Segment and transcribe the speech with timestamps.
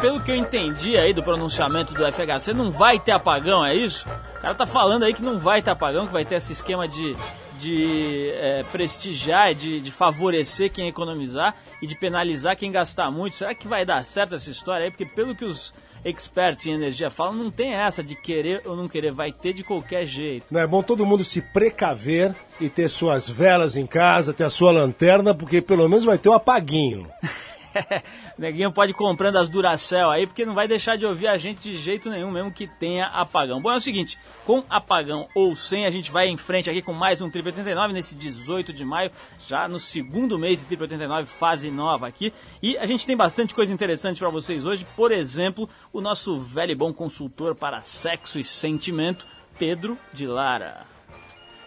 [0.00, 4.08] pelo que eu entendi aí do pronunciamento do FHC, não vai ter apagão, é isso?
[4.38, 6.88] O cara tá falando aí que não vai ter apagão, que vai ter esse esquema
[6.88, 7.14] de,
[7.58, 13.36] de é, prestigiar, de, de favorecer quem economizar e de penalizar quem gastar muito.
[13.36, 14.90] Será que vai dar certo essa história aí?
[14.90, 18.88] Porque pelo que os experts em energia falam, não tem essa de querer ou não
[18.88, 20.46] querer, vai ter de qualquer jeito.
[20.50, 24.50] Não é bom todo mundo se precaver e ter suas velas em casa, ter a
[24.50, 27.06] sua lanterna, porque pelo menos vai ter um apaguinho.
[28.38, 31.60] Neguinho pode ir comprando as Duracell aí, porque não vai deixar de ouvir a gente
[31.60, 33.60] de jeito nenhum, mesmo que tenha apagão.
[33.60, 36.92] Bom, é o seguinte, com apagão ou sem, a gente vai em frente aqui com
[36.92, 39.10] mais um Triple 89 nesse 18 de maio,
[39.46, 42.32] já no segundo mês de Triple 89, fase nova aqui.
[42.62, 46.72] E a gente tem bastante coisa interessante para vocês hoje, por exemplo, o nosso velho
[46.72, 49.26] e bom consultor para sexo e sentimento,
[49.58, 50.89] Pedro de Lara.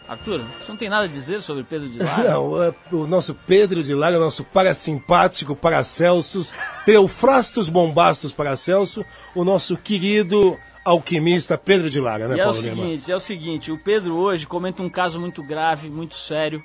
[0.07, 2.23] Arthur, você não tem nada a dizer sobre Pedro de Lara?
[2.34, 6.53] Não, é, o nosso Pedro de Lara, o nosso parasimpático Paracelsus,
[6.85, 12.62] Teofrastos Bombastos Paracelso, o nosso querido alquimista Pedro de Lara, né, e é Paulo o
[12.62, 12.76] Lima?
[12.76, 16.62] seguinte, é o seguinte, o Pedro hoje comenta um caso muito grave, muito sério,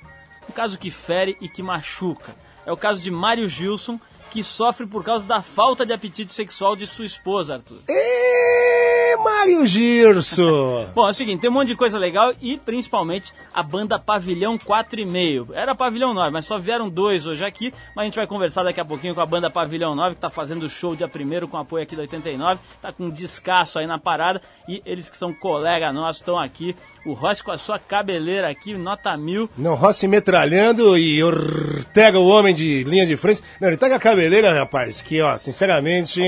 [0.49, 2.35] um caso que fere e que machuca.
[2.65, 3.99] É o caso de Mário Gilson,
[4.29, 7.79] que sofre por causa da falta de apetite sexual de sua esposa, Arthur.
[7.89, 10.45] Ê, Mário Girso!
[10.93, 14.57] Bom, é o seguinte, tem um monte de coisa legal e principalmente a banda Pavilhão
[14.57, 15.47] 4,5.
[15.53, 18.79] Era Pavilhão 9, mas só vieram dois hoje aqui, mas a gente vai conversar daqui
[18.79, 21.83] a pouquinho com a banda Pavilhão 9, que tá fazendo show dia primeiro com apoio
[21.83, 25.91] aqui da 89, tá com um descasso aí na parada e eles que são colega
[25.91, 26.75] nossos estão aqui.
[27.05, 29.49] O Rossi com a sua cabeleira aqui, nota mil.
[29.57, 33.41] Não, Rossi metralhando e Ortega, o homem de linha de frente.
[33.59, 34.18] Não, ele tá com a cabeleira,
[34.53, 36.21] rapaz, que, ó, sinceramente,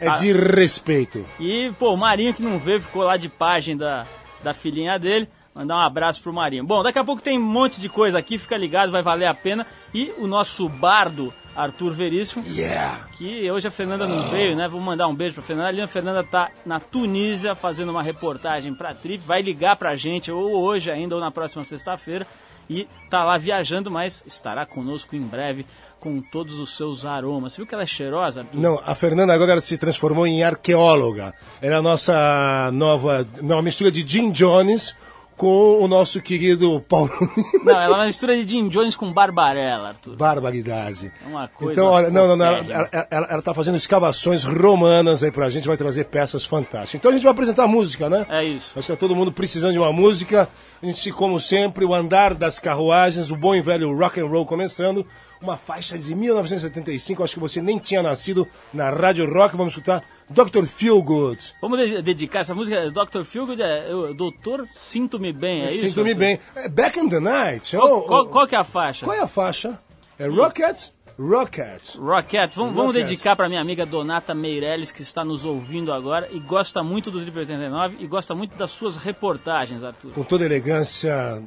[0.00, 0.14] é Ah.
[0.14, 1.24] de respeito.
[1.38, 4.06] E, pô, o Marinho que não veio, ficou lá de página da,
[4.42, 5.28] da filhinha dele.
[5.54, 6.64] Mandar um abraço pro Marinho.
[6.64, 9.34] Bom, daqui a pouco tem um monte de coisa aqui, fica ligado, vai valer a
[9.34, 9.66] pena.
[9.92, 13.08] E o nosso bardo, Arthur Veríssimo, Yeah!
[13.12, 14.68] que hoje a Fernanda não veio, né?
[14.68, 15.84] Vou mandar um beijo pra Fernanda.
[15.84, 20.62] A Fernanda tá na Tunísia fazendo uma reportagem pra Trip, vai ligar pra gente ou
[20.62, 22.26] hoje ainda ou na próxima sexta-feira
[22.70, 25.66] e tá lá viajando, mas estará conosco em breve
[25.98, 27.52] com todos os seus aromas.
[27.52, 28.42] Você viu que ela é cheirosa?
[28.42, 28.60] Arthur?
[28.60, 31.34] Não, a Fernanda agora se transformou em arqueóloga.
[31.60, 33.26] Ela é a nossa nova.
[33.40, 34.94] Uma mistura de Jim Jones
[35.38, 37.10] com o nosso querido Paulo
[37.54, 37.72] Lima.
[37.72, 40.16] Não, ela é uma mistura de Jim Jones com Barbarella, Arthur.
[40.16, 41.12] Barbaridade.
[41.24, 45.22] É uma coisa Então, olha, não, não, não, ela, ela, ela tá fazendo escavações romanas
[45.22, 46.96] aí pra gente, vai trazer peças fantásticas.
[46.96, 48.26] Então a gente vai apresentar música, né?
[48.28, 48.72] É isso.
[48.76, 50.48] Acho que tá todo mundo precisando de uma música.
[50.82, 54.44] A gente, como sempre, o andar das carruagens, o bom e velho rock and roll
[54.44, 55.06] começando.
[55.40, 59.56] Uma faixa de 1975, acho que você nem tinha nascido na Rádio Rock.
[59.56, 60.64] Vamos escutar Dr.
[60.66, 61.54] Feelgood.
[61.62, 63.22] Vamos de- dedicar essa música, Dr.
[63.22, 65.88] Feelgood, é, eu, Doutor Sinto-me Bem, é isso?
[65.88, 66.40] Sinto-me bem.
[66.56, 67.76] É Back in the Night.
[67.76, 69.06] Qual, Oh, qual- qual que é a faixa?
[69.06, 69.78] qual é a faixa?
[70.18, 70.88] É Rocket?
[71.16, 71.96] Rocket.
[71.96, 72.54] Rocket.
[72.54, 73.06] Vamos, vamos Rocket.
[73.08, 77.20] dedicar para minha amiga Donata Meirelles, que está nos ouvindo agora e gosta muito do
[77.20, 80.12] Triple 89 e gosta muito das suas reportagens, Arthur.
[80.12, 81.42] Com toda elegância,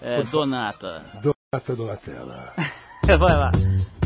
[0.00, 1.02] É, Donata.
[1.22, 2.52] Donata Donatella.
[3.06, 3.52] Vai lá.
[4.02, 4.05] I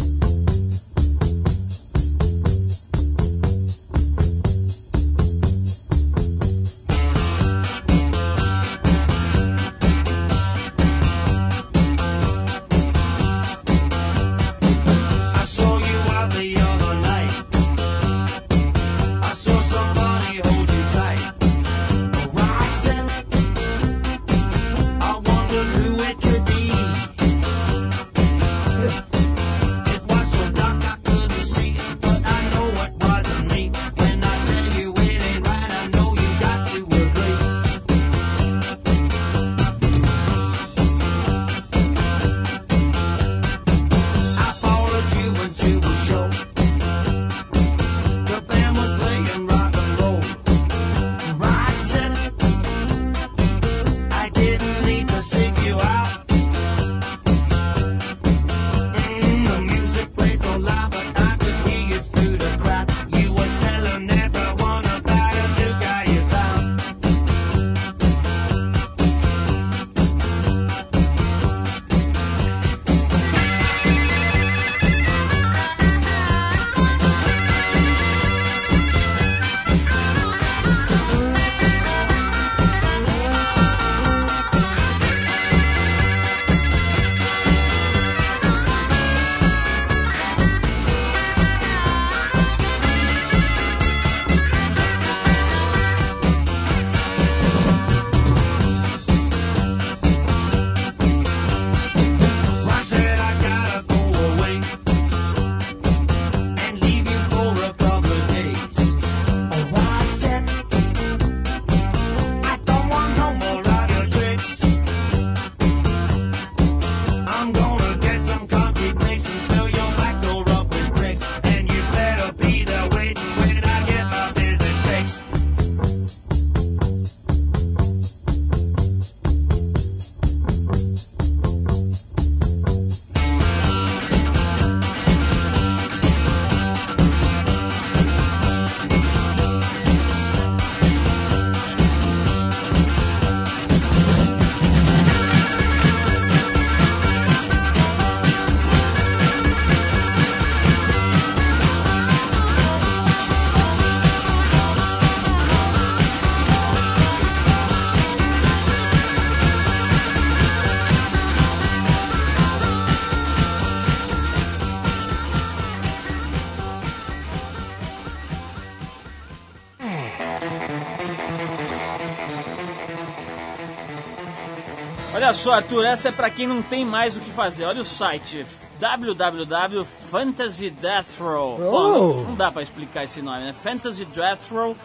[175.41, 177.65] só, Arthur, essa é pra quem não tem mais o que fazer.
[177.65, 178.45] Olha o site
[178.79, 181.57] www.fantasydeathrow.
[181.59, 182.25] Oh.
[182.25, 183.55] não, dá pra explicar esse nome, né?
[183.55, 184.77] fantasydeathrow.com.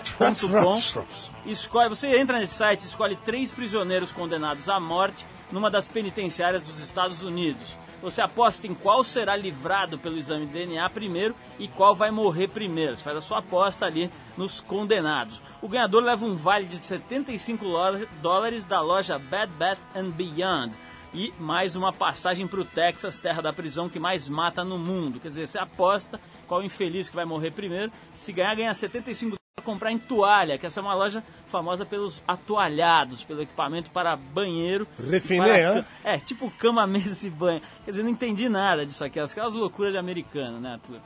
[1.45, 6.79] Escolhe, você entra nesse site, escolhe três prisioneiros condenados à morte numa das penitenciárias dos
[6.79, 7.77] Estados Unidos.
[8.05, 12.47] Você aposta em qual será livrado pelo exame de DNA primeiro e qual vai morrer
[12.47, 12.95] primeiro.
[12.95, 15.41] Você faz a sua aposta ali nos condenados.
[15.59, 20.75] O ganhador leva um vale de 75 lo- dólares da loja Bad Bath and Beyond
[21.15, 25.19] e mais uma passagem para o Texas, terra da prisão que mais mata no mundo.
[25.19, 27.91] Quer dizer, você aposta qual infeliz que vai morrer primeiro.
[28.13, 31.85] Se ganhar, ganha 75 dólares para comprar em toalha, que essa é uma loja famosa
[31.85, 34.85] pelos atoalhados, pelo equipamento para banheiro.
[34.99, 35.85] Refiné, hein?
[36.03, 37.61] É, tipo cama, mesa e banho.
[37.85, 40.99] Quer dizer, não entendi nada disso aqui, aquelas loucuras de americano, né, Arthur?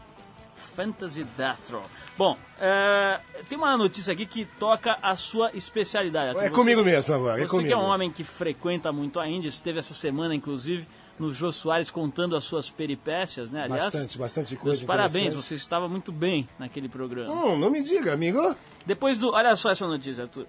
[0.76, 1.84] Fantasy Death Row.
[2.18, 6.30] Bom, é, tem uma notícia aqui que toca a sua especialidade.
[6.30, 6.44] Arthur.
[6.44, 7.68] É comigo mesmo agora, é Você comigo.
[7.68, 10.88] que é um homem que frequenta muito a Índia, esteve essa semana, inclusive,
[11.20, 13.64] no Jô Soares contando as suas peripécias, né?
[13.64, 15.44] Aliás, Bastante, bastante meus coisa parabéns, interessante.
[15.44, 17.34] você estava muito bem naquele programa.
[17.34, 18.56] Hum, não me diga, amigo.
[18.86, 19.32] Depois do...
[19.34, 20.48] Olha só essa notícia, Arthur.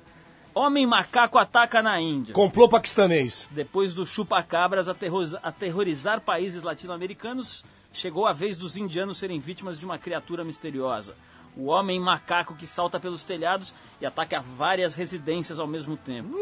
[0.55, 2.35] Homem macaco ataca na Índia.
[2.35, 3.49] Complô paquistanês.
[3.51, 9.85] Depois do chupa-cabras aterrorizar, aterrorizar países latino-americanos, chegou a vez dos indianos serem vítimas de
[9.85, 11.15] uma criatura misteriosa.
[11.57, 16.37] O homem macaco que salta pelos telhados e ataca várias residências ao mesmo tempo.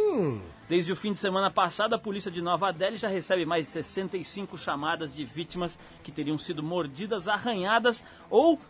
[0.69, 3.73] Desde o fim de semana passado, a polícia de Nova Delhi já recebe mais de
[3.73, 8.61] 65 chamadas de vítimas que teriam sido mordidas, arranhadas ou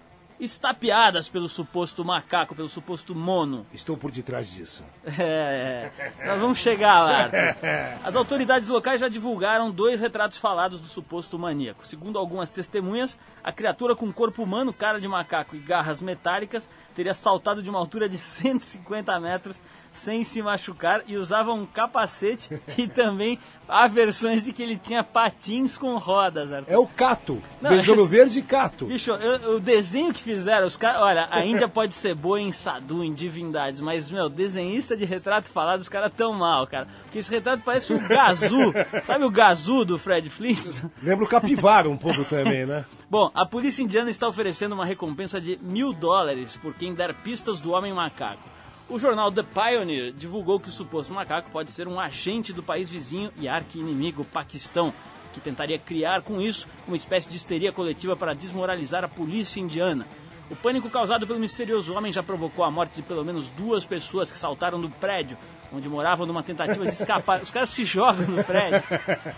[0.40, 3.66] estapeadas pelo suposto macaco, pelo suposto mono.
[3.72, 4.84] Estou por detrás disso.
[5.18, 5.90] É,
[6.26, 7.24] nós vamos chegar lá.
[7.24, 7.58] Arthur.
[8.04, 11.86] As autoridades locais já divulgaram dois retratos falados do suposto maníaco.
[11.86, 17.14] Segundo algumas testemunhas, a criatura com corpo humano, cara de macaco e garras metálicas teria
[17.14, 19.56] saltado de uma altura de 150 metros
[19.92, 23.38] sem se machucar e usava um capacete e também
[23.68, 26.72] há versões de que ele tinha patins com rodas, Arthur.
[26.72, 27.42] É o Cato.
[27.60, 28.86] Não, Besouro esse- verde e Cato.
[28.86, 31.02] Bicho, eu- o desenho que fizeram, os caras.
[31.02, 35.50] Olha, a Índia pode ser boa em sadu, em divindades, mas, meu, desenhista de retrato
[35.50, 36.86] falado, os caras tão mal, cara.
[37.04, 38.72] Porque esse retrato parece o Gazu.
[39.02, 40.90] Sabe o Gazu do Fred Flintstone?
[41.02, 42.84] Lembra o Capivara um pouco também, né?
[43.10, 47.58] Bom, a polícia indiana está oferecendo uma recompensa de mil dólares por quem der pistas
[47.60, 48.42] do homem macaco.
[48.88, 52.88] O jornal The Pioneer divulgou que o suposto macaco pode ser um agente do país
[52.88, 54.94] vizinho e arqui-inimigo Paquistão,
[55.32, 60.06] que tentaria criar com isso uma espécie de histeria coletiva para desmoralizar a polícia indiana.
[60.50, 64.32] O pânico causado pelo misterioso homem já provocou a morte de pelo menos duas pessoas
[64.32, 65.36] que saltaram do prédio
[65.72, 67.42] onde moravam numa tentativa de escapar.
[67.42, 68.82] Os caras se jogam no prédio.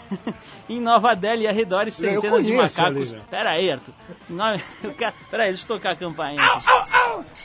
[0.69, 3.13] em Nova Delhi e arredores, Eu centenas de macacos.
[3.13, 3.23] ali?
[3.31, 3.95] Pera aí, Arthur.
[4.29, 4.35] Em
[5.31, 6.43] Pera aí, deixa eu tocar a campainha.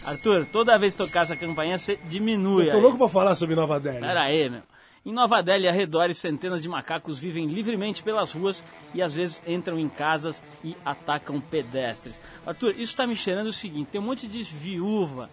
[0.05, 2.67] Arthur, toda vez que tocar essa campainha, você diminui.
[2.67, 2.83] Eu tô aí.
[2.83, 3.99] louco pra falar sobre Nova Delhi.
[3.99, 4.61] Pera aí, meu.
[5.05, 9.77] Em Nova Delhi arredores, centenas de macacos vivem livremente pelas ruas e às vezes entram
[9.77, 12.19] em casas e atacam pedestres.
[12.43, 15.29] Arthur, isso tá me cheirando o seguinte: tem um monte de viúva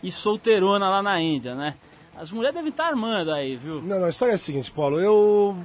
[0.00, 1.74] e solteirona lá na Índia, né?
[2.16, 3.82] As mulheres devem estar armando aí, viu?
[3.82, 5.00] Não, não, a história é a seguinte, Paulo.
[5.00, 5.56] Eu.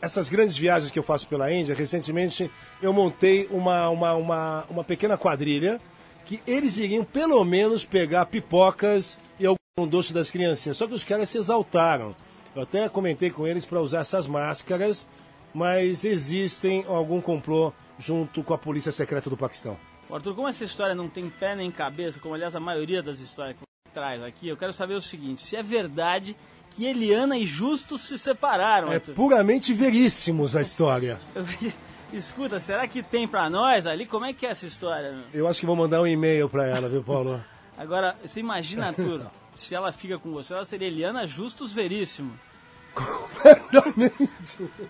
[0.00, 4.82] Essas grandes viagens que eu faço pela Índia, recentemente eu montei uma, uma, uma, uma
[4.82, 5.78] pequena quadrilha
[6.26, 10.76] que eles iriam pelo menos pegar pipocas e algum doce das criancinhas.
[10.76, 12.14] Só que os caras se exaltaram.
[12.54, 15.06] Eu até comentei com eles para usar essas máscaras,
[15.54, 19.78] mas existem algum complô junto com a polícia secreta do Paquistão.
[20.10, 23.56] Arthur, como essa história não tem pé nem cabeça, como aliás a maioria das histórias
[23.56, 26.36] que você traz aqui, eu quero saber o seguinte: se é verdade
[26.70, 29.14] que Eliana e Justo se separaram, É Arthur.
[29.14, 31.20] puramente veríssimos a história.
[32.12, 34.06] Escuta, será que tem pra nós ali?
[34.06, 35.12] Como é que é essa história?
[35.12, 35.24] meu?
[35.32, 37.42] Eu acho que vou mandar um e-mail para ela, viu, Paulo?
[37.76, 42.38] Agora, você imagina, Arthur, se ela fica com você, ela seria Eliana Justus Veríssimo.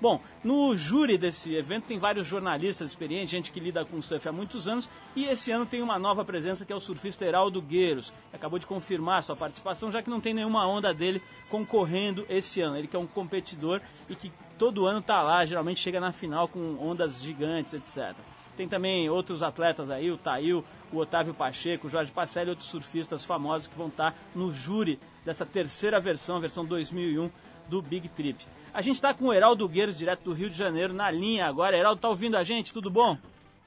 [0.01, 4.33] Bom, no júri desse evento tem vários jornalistas experientes, gente que lida com surf há
[4.33, 8.13] muitos anos, e esse ano tem uma nova presença que é o surfista Heraldo Gueiros.
[8.33, 12.77] Acabou de confirmar sua participação, já que não tem nenhuma onda dele concorrendo esse ano.
[12.77, 16.47] Ele que é um competidor e que todo ano tá lá, geralmente chega na final
[16.47, 18.15] com ondas gigantes, etc.
[18.57, 22.69] Tem também outros atletas aí, o Tail, o Otávio Pacheco, o Jorge Pacelli e outros
[22.69, 27.31] surfistas famosos que vão estar no júri dessa terceira versão, versão 2001
[27.69, 28.47] do Big Trip.
[28.79, 31.77] A gente está com o Heraldo Gueiros, direto do Rio de Janeiro, na linha agora.
[31.77, 32.73] Heraldo, tá ouvindo a gente?
[32.73, 33.19] Tudo bom?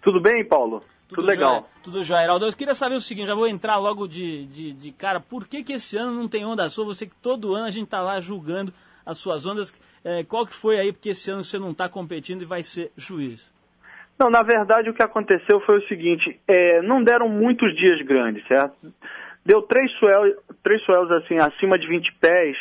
[0.02, 0.82] Tudo bem, Paulo?
[1.10, 1.56] Tudo, legal.
[1.56, 1.66] Jóia.
[1.84, 2.46] Tudo jóia, Heraldo.
[2.46, 5.20] Eu queria saber o seguinte, já vou entrar logo de, de, de cara.
[5.20, 6.86] Por que, que esse ano não tem onda sua?
[6.86, 8.74] Você que todo ano a gente tá lá julgando
[9.06, 9.78] as suas ondas.
[10.02, 10.94] É, qual que foi aí?
[10.94, 13.52] Porque esse ano você não está competindo e vai ser juiz.
[14.18, 18.48] Não, na verdade o que aconteceu foi o seguinte, é, não deram muitos dias grandes,
[18.48, 18.94] certo?
[19.46, 22.56] Deu três swells, três swells assim, acima de 20 pés,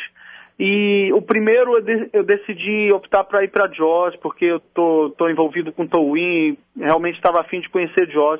[0.63, 5.11] e o primeiro eu, de, eu decidi optar para ir para Jaws, porque eu tô,
[5.17, 8.39] tô envolvido com Towin, realmente estava afim de conhecer Jaws.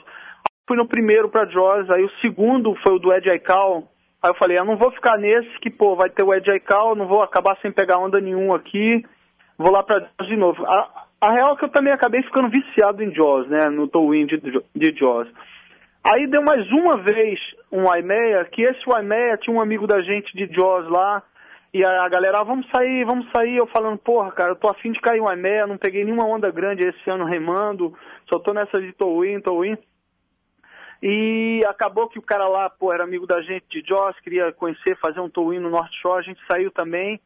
[0.68, 3.88] Fui no primeiro para Jaws, aí o segundo foi o do Ed Aikau.
[4.22, 6.96] Aí eu falei, eu não vou ficar nesse que, pô, vai ter o Ed Aikau,
[6.96, 9.04] não vou acabar sem pegar onda nenhum aqui,
[9.58, 10.63] vou lá para Jaws de novo.
[10.68, 14.28] A, a real é que eu também acabei ficando viciado em Jaws, né, no Towin
[14.28, 14.40] de,
[14.75, 15.28] de Jaws.
[16.04, 17.40] Aí deu mais uma vez
[17.72, 21.24] um Aimeia, que esse Aimeia tinha um amigo da gente de Jaws lá,
[21.74, 23.56] e a galera, ah, vamos sair, vamos sair.
[23.56, 26.51] Eu falando, porra, cara, eu tô afim de cair uma meia, não peguei nenhuma onda
[26.51, 27.98] grande esse ano remando,
[28.30, 29.78] só tô nessa de Towin, Towin.
[31.01, 34.98] E acabou que o cara lá, pô, era amigo da gente de Joss, queria conhecer,
[34.98, 37.20] fazer um Towin no North Shore, a gente saiu também.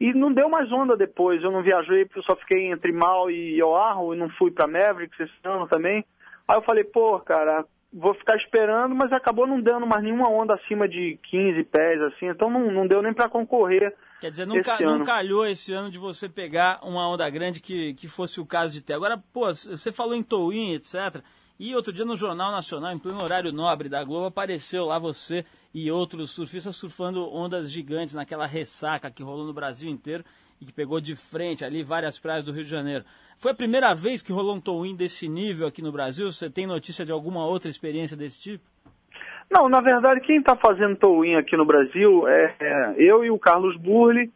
[0.00, 3.30] E não deu mais onda depois, eu não viajei, porque eu só fiquei entre Mal
[3.30, 6.04] e Oahu, e não fui pra Mavericks esse ano também.
[6.48, 10.54] Aí eu falei, pô, cara, vou ficar esperando, mas acabou não dando mais nenhuma onda
[10.54, 13.94] acima de 15 pés, assim, então não, não deu nem para concorrer.
[14.20, 17.94] Quer dizer, não, ca não, calhou esse ano de você pegar uma onda grande que,
[17.94, 18.94] que fosse o caso de ter.
[18.94, 21.22] Agora, pô, você falou em Towin, etc.
[21.58, 25.44] E outro dia no Jornal Nacional, em pleno horário nobre da Globo, apareceu lá você
[25.74, 30.24] e outros surfistas surfando ondas gigantes naquela ressaca que rolou no Brasil inteiro
[30.60, 33.04] e que pegou de frente ali várias praias do Rio de Janeiro.
[33.38, 36.30] Foi a primeira vez que rolou um tow-in desse nível aqui no Brasil?
[36.30, 38.64] Você tem notícia de alguma outra experiência desse tipo?
[39.50, 43.38] Não, na verdade, quem está fazendo tow-in aqui no Brasil é, é, eu e o
[43.38, 44.30] Carlos Burli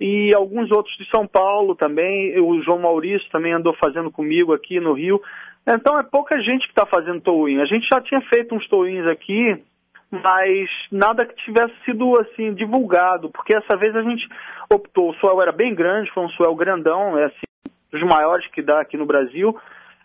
[0.00, 2.40] e alguns outros de São Paulo também.
[2.40, 5.20] O João Maurício também andou fazendo comigo aqui no Rio.
[5.66, 7.60] Então é pouca gente que está fazendo tow-in.
[7.60, 9.62] A gente já tinha feito uns tow-ins aqui,
[10.10, 14.26] mas nada que tivesse sido assim divulgado, porque essa vez a gente
[14.70, 18.62] optou, o swell era bem grande, foi um swell grandão, é assim, dos maiores que
[18.62, 19.56] dá aqui no Brasil,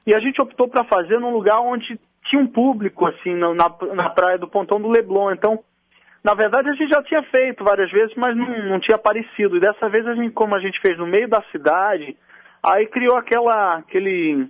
[0.06, 4.10] e a gente optou para fazer num lugar onde tinha um público, assim, na, na
[4.10, 5.60] praia do Pontão do Leblon, então,
[6.24, 9.60] na verdade a gente já tinha feito várias vezes, mas não, não tinha aparecido, e
[9.60, 12.16] dessa vez a gente, como a gente fez no meio da cidade,
[12.64, 14.50] aí criou aquela, aquele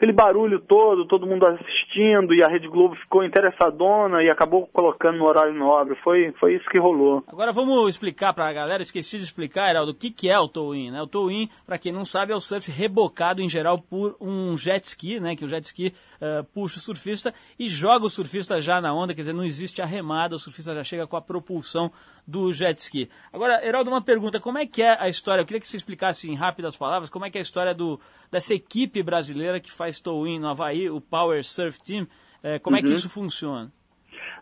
[0.00, 5.18] aquele barulho todo, todo mundo assistindo e a Rede Globo ficou interessadona e acabou colocando
[5.18, 5.94] no horário nobre.
[6.02, 7.22] Foi, foi isso que rolou.
[7.28, 10.48] Agora vamos explicar para a galera, esqueci de explicar, Heraldo, o que, que é o
[10.48, 11.02] tow-in, né?
[11.02, 14.82] O tow-in, para quem não sabe, é o surf rebocado em geral por um jet
[14.84, 15.36] ski, né?
[15.36, 19.14] Que o jet ski uh, puxa o surfista e joga o surfista já na onda,
[19.14, 21.92] quer dizer, não existe a remada, o surfista já chega com a propulsão
[22.30, 23.10] do jet ski.
[23.32, 26.30] Agora, Heraldo, uma pergunta, como é que é a história, eu queria que você explicasse
[26.30, 27.98] em rápidas palavras, como é que é a história do,
[28.30, 32.06] dessa equipe brasileira que faz tow-in no Havaí, o Power Surf Team,
[32.42, 32.82] é, como uhum.
[32.82, 33.70] é que isso funciona?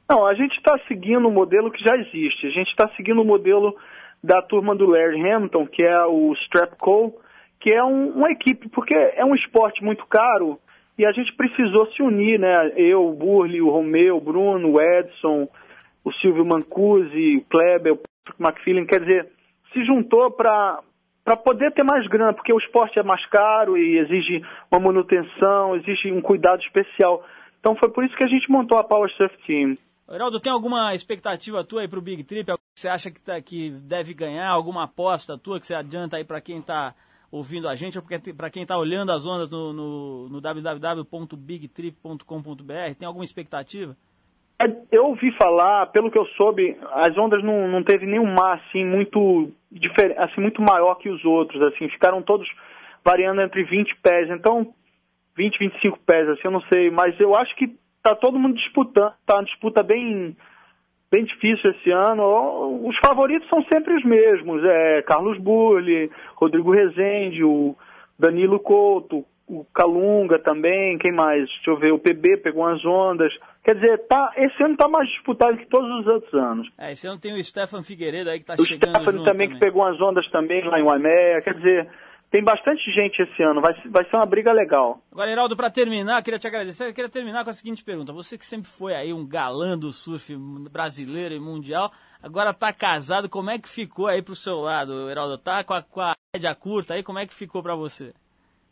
[0.08, 3.24] Não, a gente está seguindo o modelo que já existe, a gente está seguindo o
[3.24, 3.74] modelo
[4.22, 7.14] da turma do Larry Hamilton, que é o Strap Co,
[7.60, 10.58] que é um, uma equipe, porque é um esporte muito caro
[10.98, 12.72] e a gente precisou se unir, né?
[12.76, 15.48] Eu, o Burley, o Romeu, o Bruno, o Edson,
[16.04, 18.00] o Silvio Mancusi, o Kleber, o
[18.38, 19.28] McFeeling, quer dizer,
[19.72, 20.82] se juntou para
[21.24, 25.76] para poder ter mais grana, porque o esporte é mais caro e exige uma manutenção,
[25.76, 27.22] exige um cuidado especial.
[27.60, 29.76] Então foi por isso que a gente montou a Power Surf Team.
[30.10, 32.50] Heraldo, tem alguma expectativa tua aí para o Big Trip?
[32.74, 34.48] Você acha que, tá, que deve ganhar?
[34.48, 36.94] Alguma aposta tua que você adianta aí para quem está
[37.30, 42.94] ouvindo a gente ou para quem está olhando as ondas no, no, no www.bigtrip.com.br?
[42.98, 43.94] Tem alguma expectativa?
[44.60, 48.60] É, eu ouvi falar, pelo que eu soube, as ondas não, não teve nenhum mar
[48.60, 49.52] assim muito
[50.16, 52.48] assim muito maior que os outros, assim, ficaram todos
[53.04, 54.74] variando entre 20 pés, então
[55.36, 59.12] 20, 25 pés, assim, eu não sei, mas eu acho que tá todo mundo disputando,
[59.24, 60.36] tá uma disputa bem
[61.10, 62.86] bem difícil esse ano.
[62.86, 67.76] Os favoritos são sempre os mesmos, é Carlos Burli, Rodrigo Rezende, o
[68.18, 71.46] Danilo Couto, o Calunga também, quem mais?
[71.46, 73.32] Deixa eu ver, o PB pegou umas ondas.
[73.64, 76.68] Quer dizer, tá, esse ano está mais disputado que todos os outros anos.
[76.78, 78.96] É, esse ano tem o Stefan Figueiredo aí que está chegando.
[78.96, 81.40] O Stefan também, que pegou umas ondas também lá em Uamé.
[81.42, 81.90] Quer dizer,
[82.30, 85.00] tem bastante gente esse ano, vai, vai ser uma briga legal.
[85.10, 86.88] Agora, Heraldo, para terminar, queria te agradecer.
[86.88, 88.12] Eu queria terminar com a seguinte pergunta.
[88.12, 90.36] Você que sempre foi aí um galã do surf
[90.70, 91.90] brasileiro e mundial,
[92.22, 95.38] agora tá casado, como é que ficou aí pro seu lado, Heraldo?
[95.38, 98.12] Tá com a, com a rédea curta aí, como é que ficou para você?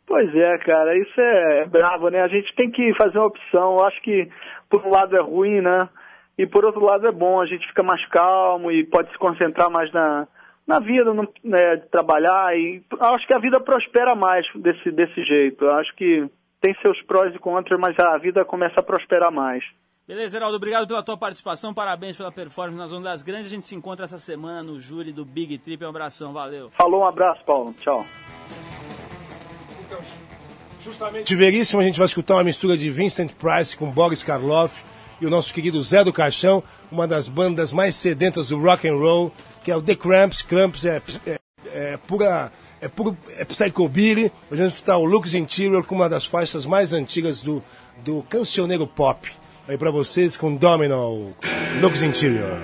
[0.07, 2.21] Pois é, cara, isso é, bravo, né?
[2.21, 3.73] A gente tem que fazer uma opção.
[3.73, 4.29] Eu acho que
[4.69, 5.89] por um lado é ruim, né?
[6.37, 9.69] E por outro lado é bom, a gente fica mais calmo e pode se concentrar
[9.69, 10.25] mais na,
[10.65, 12.55] na vida, no, né, de trabalhar.
[12.55, 15.65] E acho que a vida prospera mais desse, desse jeito.
[15.65, 16.29] Eu acho que
[16.61, 19.63] tem seus prós e contras, mas a vida começa a prosperar mais.
[20.07, 23.47] Beleza, Heraldo, obrigado pela tua participação, parabéns pela performance nas Ondas Grandes.
[23.47, 25.83] A gente se encontra essa semana no júri do Big Trip.
[25.83, 26.69] Um abração, valeu.
[26.77, 27.73] Falou, um abraço, Paulo.
[27.81, 28.05] Tchau.
[30.83, 34.83] Justamente veríssimo, a gente vai escutar uma mistura de Vincent Price com Boris Karloff
[35.19, 38.95] e o nosso querido Zé do Caixão, uma das bandas mais sedentas do rock and
[38.95, 40.41] roll, que é o The Cramps.
[40.41, 44.31] Cramps é, é, é pura é puro é psychobilly.
[44.51, 47.63] A gente escutar o Lux Interior com uma das faixas mais antigas do,
[48.03, 49.29] do cancioneiro pop.
[49.67, 51.35] Aí pra vocês com Domino,
[51.81, 52.61] Lux Interior.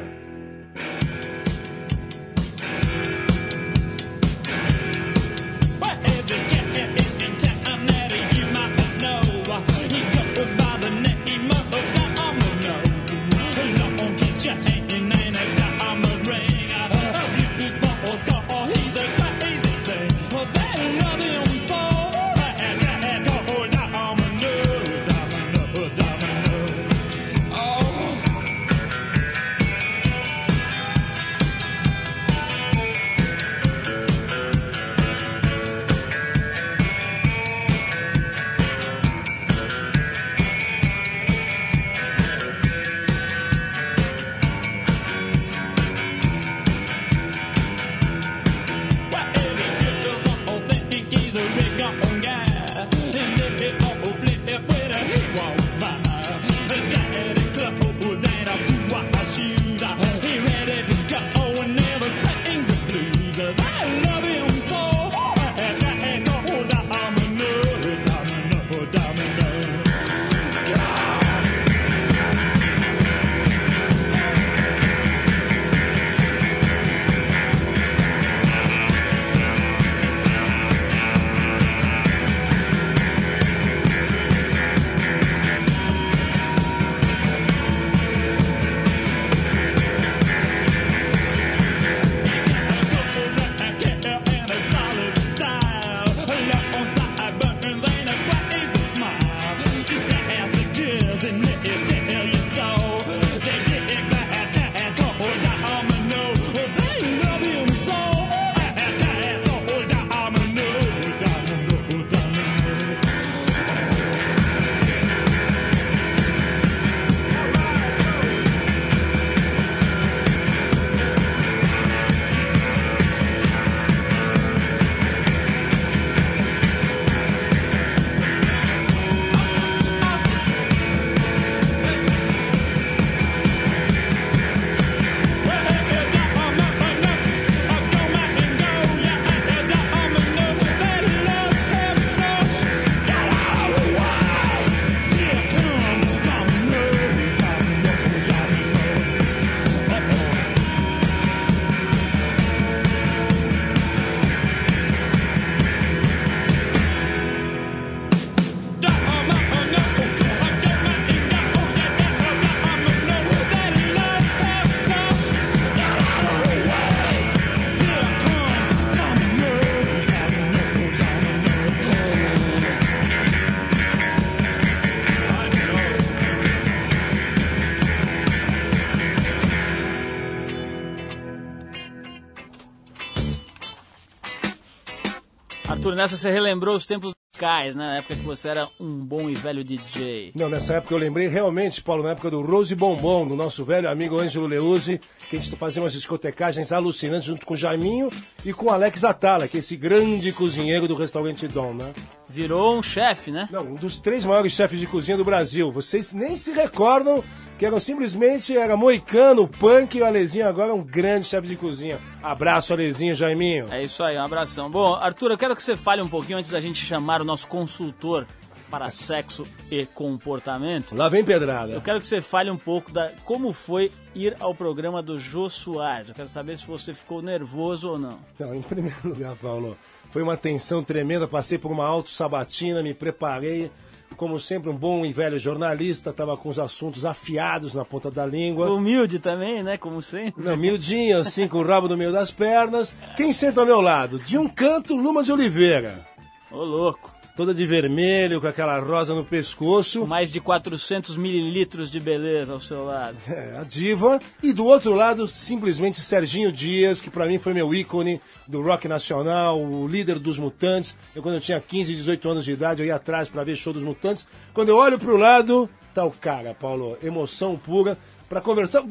[185.93, 187.85] Arthur, nessa você relembrou os tempos musicais, né?
[187.85, 190.33] Na época que você era um bom e velho DJ.
[190.35, 193.89] Não, nessa época eu lembrei realmente, Paulo, na época do Rose Bombom, do nosso velho
[193.89, 198.09] amigo Ângelo Leuzi, que a gente fazia umas discotecagens alucinantes junto com o Jaiminho
[198.45, 201.93] e com o Alex Atala, que é esse grande cozinheiro do restaurante Dom, né?
[202.27, 203.47] Virou um chefe, né?
[203.51, 205.71] Não, um dos três maiores chefes de cozinha do Brasil.
[205.71, 207.23] Vocês nem se recordam
[207.63, 211.55] que eram simplesmente era moicano, punk e o Alezinho agora é um grande chefe de
[211.55, 211.97] cozinha.
[212.21, 213.67] Abraço, Alezinho, Jaiminho.
[213.71, 214.69] É isso aí, um abração.
[214.69, 217.47] Bom, Arthur, eu quero que você fale um pouquinho antes da gente chamar o nosso
[217.47, 218.27] consultor
[218.69, 220.93] para sexo e comportamento.
[220.93, 221.71] Lá vem pedrada.
[221.71, 225.49] Eu quero que você fale um pouco da como foi ir ao programa do Jô
[225.49, 226.09] Soares.
[226.09, 228.19] Eu quero saber se você ficou nervoso ou não.
[228.37, 229.77] Não, em primeiro lugar, Paulo,
[230.09, 231.29] foi uma tensão tremenda.
[231.29, 233.71] Passei por uma auto-sabatina, me preparei.
[234.15, 238.25] Como sempre, um bom e velho jornalista, estava com os assuntos afiados na ponta da
[238.25, 238.71] língua.
[238.71, 239.77] Humilde também, né?
[239.77, 240.43] Como sempre.
[240.43, 242.95] Não, miudinho, assim, com o rabo no meio das pernas.
[243.15, 244.19] Quem senta ao meu lado?
[244.19, 246.12] De um canto, Luma de Oliveira.
[246.53, 247.11] Ô, louco.
[247.35, 250.05] Toda de vermelho, com aquela rosa no pescoço.
[250.05, 253.17] Mais de 400 mililitros de beleza ao seu lado.
[253.27, 254.19] É, a diva.
[254.43, 258.87] E do outro lado, simplesmente Serginho Dias, que pra mim foi meu ícone do rock
[258.87, 260.95] nacional, o líder dos Mutantes.
[261.15, 263.73] Eu, quando eu tinha 15, 18 anos de idade, eu ia atrás pra ver show
[263.73, 264.27] dos Mutantes.
[264.53, 266.95] Quando eu olho pro lado, tá o cara, Paulo.
[267.01, 267.97] Emoção pura.
[268.29, 268.83] Pra conversar.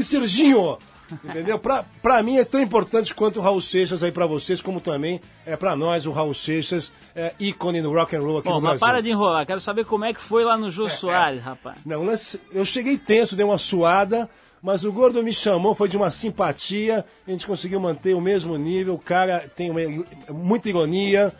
[0.00, 0.78] Serginho!
[1.24, 1.58] Entendeu?
[1.58, 5.20] Pra, pra mim é tão importante quanto o Raul Seixas aí pra vocês, como também
[5.46, 8.60] é pra nós o Raul Seixas, é ícone no rock and roll aqui Bom, no
[8.60, 8.86] mas Brasil.
[8.86, 9.46] para de enrolar.
[9.46, 11.80] Quero saber como é que foi lá no Jô Soares, rapaz.
[11.84, 12.04] Não,
[12.52, 14.28] eu cheguei tenso, dei uma suada,
[14.62, 18.56] mas o gordo me chamou, foi de uma simpatia, a gente conseguiu manter o mesmo
[18.56, 19.80] nível, o cara tem uma,
[20.30, 21.32] muita ironia,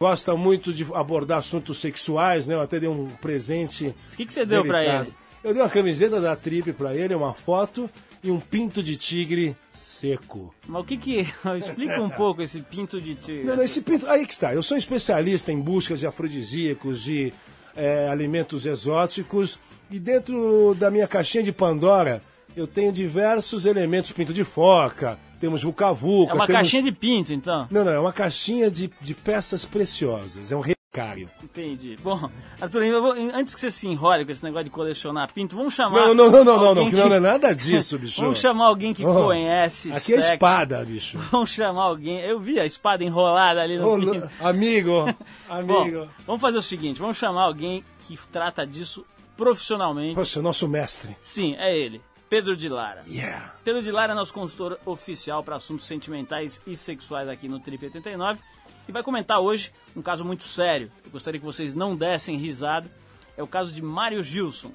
[0.00, 2.54] gosta muito de abordar assuntos sexuais, né?
[2.54, 3.94] Eu até dei um presente.
[4.12, 5.04] O que, que você deu pra delicado.
[5.06, 5.14] ele?
[5.42, 7.88] Eu dei uma camiseta da Trip pra ele, uma foto
[8.22, 10.54] e um pinto de tigre seco.
[10.66, 11.26] Mas o que que...
[11.56, 13.44] Explica um pouco esse pinto de tigre.
[13.44, 14.06] Não, não, esse pinto.
[14.08, 14.52] Aí que está.
[14.52, 17.32] Eu sou especialista em buscas de afrodisíacos, de
[17.76, 19.58] eh, alimentos exóticos.
[19.90, 22.22] E dentro da minha caixinha de Pandora,
[22.56, 24.12] eu tenho diversos elementos.
[24.12, 26.32] Pinto de foca, temos vulcavuca.
[26.32, 26.60] É uma temos...
[26.60, 27.66] caixinha de pinto, então.
[27.70, 30.52] Não, não, é uma caixinha de, de peças preciosas.
[30.52, 30.60] É um
[31.42, 31.96] Entendi.
[32.02, 32.30] Bom,
[32.60, 35.98] Arthur, vou- antes que você se enrole com esse negócio de colecionar pinto, vamos chamar.
[36.00, 38.20] Não, não, não, não, não, não, que não é nada disso, bicho.
[38.20, 39.88] Vamos chamar alguém que Oh, conhece.
[39.90, 40.32] Aqui é sexo.
[40.32, 41.18] espada, bicho.
[41.30, 42.18] Vamos chamar alguém.
[42.20, 44.14] Eu vi a espada enrolada ali no Ô, pinto.
[44.14, 45.04] lu- amigo,
[45.66, 46.06] Bom, amigo.
[46.26, 49.04] vamos fazer o seguinte: vamos chamar alguém que trata disso
[49.36, 50.14] profissionalmente.
[50.14, 51.16] Poxa, nosso mestre.
[51.22, 53.02] Sim, é ele, Pedro de Lara.
[53.08, 53.54] Yeah.
[53.64, 57.84] Pedro de Lara é nosso consultor oficial para assuntos sentimentais e sexuais aqui no Trip
[57.84, 58.40] 89
[58.88, 60.90] e vai comentar hoje um caso muito sério.
[61.04, 62.90] Eu gostaria que vocês não dessem risada.
[63.36, 64.72] É o caso de Mário Gilson.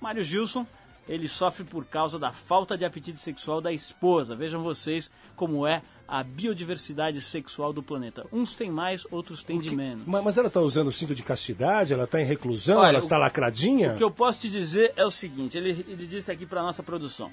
[0.00, 0.66] Mário Gilson,
[1.08, 4.34] ele sofre por causa da falta de apetite sexual da esposa.
[4.34, 8.26] Vejam vocês como é a biodiversidade sexual do planeta.
[8.30, 10.04] Uns têm mais, outros têm de menos.
[10.06, 11.94] Ma- Mas ela tá usando cinto de castidade?
[11.94, 12.78] Ela tá em reclusão?
[12.80, 13.94] Olha, ela o- está lacradinha?
[13.94, 16.82] O que eu posso te dizer é o seguinte, ele, ele disse aqui para nossa
[16.82, 17.30] produção.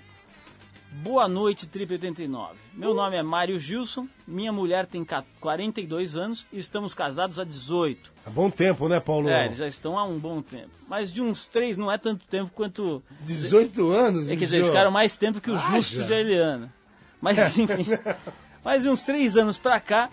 [0.92, 2.56] Boa noite, Trip 89.
[2.74, 7.46] Meu nome é Mário Gilson, minha mulher tem ca- 42 anos e estamos casados há
[7.46, 8.12] 18.
[8.26, 9.30] Há bom tempo, né, Paulo?
[9.30, 10.70] É, eles já estão há um bom tempo.
[10.90, 13.02] Mas de uns três não é tanto tempo quanto...
[13.22, 16.74] 18 anos, É, quer dizer, eles ficaram mais tempo que o Ah, Justo de Eliana.
[17.22, 17.86] Mas enfim,
[18.64, 20.10] mas de uns três anos pra cá,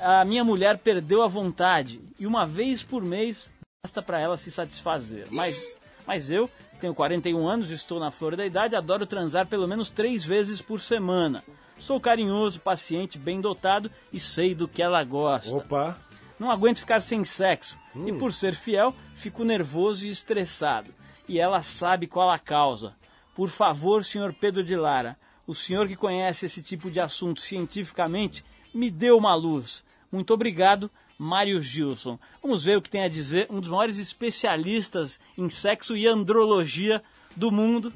[0.00, 2.00] a minha mulher perdeu a vontade.
[2.18, 3.52] E uma vez por mês,
[3.84, 5.26] basta pra ela se satisfazer.
[5.32, 6.48] Mas, mas eu
[6.82, 10.80] tenho 41 anos, estou na flor da idade, adoro transar pelo menos três vezes por
[10.80, 11.44] semana.
[11.78, 15.54] Sou carinhoso, paciente, bem dotado e sei do que ela gosta.
[15.54, 15.96] Opa.
[16.40, 17.78] Não aguento ficar sem sexo.
[18.04, 20.90] E por ser fiel, fico nervoso e estressado.
[21.28, 22.96] E ela sabe qual a causa.
[23.32, 25.16] Por favor, senhor Pedro de Lara,
[25.46, 29.84] o senhor que conhece esse tipo de assunto cientificamente, me dê uma luz.
[30.10, 30.90] Muito obrigado,
[31.22, 32.18] Mário Gilson.
[32.42, 37.00] Vamos ver o que tem a dizer um dos maiores especialistas em sexo e andrologia
[37.36, 37.92] do mundo,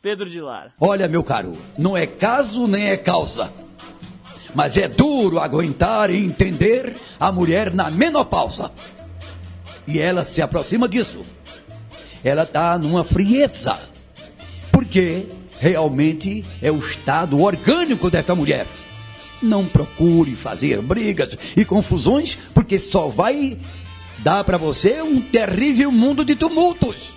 [0.00, 0.72] Pedro de Lara.
[0.80, 3.52] Olha, meu caro, não é caso nem é causa.
[4.54, 8.72] Mas é duro aguentar e entender a mulher na menopausa.
[9.86, 11.22] E ela se aproxima disso.
[12.24, 13.78] Ela está numa frieza.
[14.72, 15.26] Porque
[15.58, 18.66] realmente é o estado orgânico desta mulher.
[19.42, 23.58] Não procure fazer brigas e confusões, porque só vai
[24.18, 27.14] dar para você um terrível mundo de tumultos.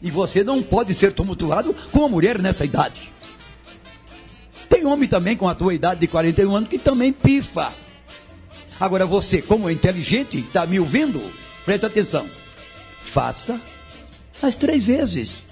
[0.00, 3.10] E você não pode ser tumultuado com uma mulher nessa idade.
[4.68, 7.72] Tem homem também com a tua idade de 41 anos que também pifa.
[8.78, 11.20] Agora você, como é inteligente, está me ouvindo?
[11.64, 12.26] Presta atenção.
[13.12, 13.60] Faça
[14.40, 15.42] as três vezes.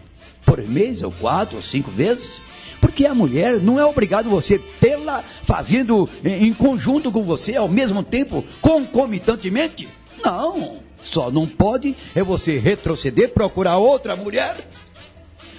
[0.45, 2.41] Por mês, ou quatro, ou cinco vezes.
[2.87, 8.01] Porque a mulher não é obrigado você tê-la fazendo em conjunto com você ao mesmo
[8.01, 9.89] tempo, concomitantemente.
[10.25, 10.75] Não.
[11.03, 14.57] Só não pode é você retroceder, procurar outra mulher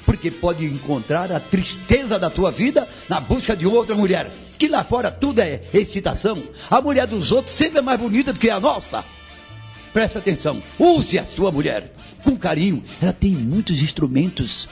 [0.05, 4.31] porque pode encontrar a tristeza da tua vida na busca de outra mulher.
[4.57, 6.41] Que lá fora tudo é excitação.
[6.71, 9.03] A mulher dos outros sempre é mais bonita do que a nossa.
[9.91, 11.91] Presta atenção, use a sua mulher
[12.23, 12.81] com carinho.
[13.01, 14.69] Ela tem muitos instrumentos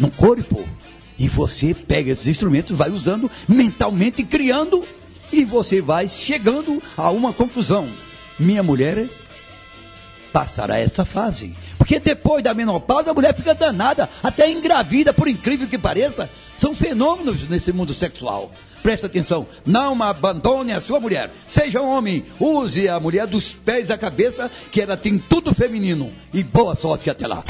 [0.00, 0.66] no corpo.
[1.18, 4.84] E você pega esses instrumentos, vai usando mentalmente, criando,
[5.32, 7.88] e você vai chegando a uma conclusão.
[8.38, 9.06] Minha mulher
[10.32, 11.54] passará essa fase.
[11.76, 16.28] Porque depois da menopausa a mulher fica danada, até engravida, por incrível que pareça.
[16.56, 18.50] São fenômenos nesse mundo sexual.
[18.82, 21.30] Presta atenção, não abandone a sua mulher.
[21.46, 26.12] Seja um homem, use a mulher dos pés à cabeça, que ela tem tudo feminino.
[26.32, 27.42] E boa sorte até lá.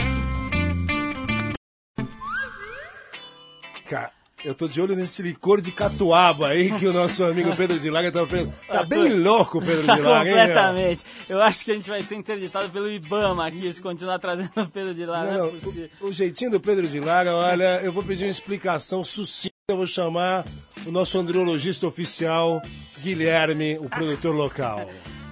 [4.44, 7.90] Eu tô de olho nesse licor de catuaba aí que o nosso amigo Pedro de
[7.90, 8.52] Laga tá fazendo.
[8.68, 10.36] Tá bem louco o Pedro de Laga, hein?
[10.36, 11.04] completamente.
[11.28, 14.68] Eu acho que a gente vai ser interditado pelo Ibama aqui se continuar trazendo o
[14.68, 15.24] Pedro de lá.
[15.24, 15.90] Não, Não, não, é possível.
[16.00, 19.52] o, o jeitinho do Pedro de Lara, olha, eu vou pedir uma explicação sucinta.
[19.70, 20.44] Eu vou chamar
[20.86, 22.62] o nosso andrologista oficial,
[23.00, 24.88] Guilherme, o produtor local.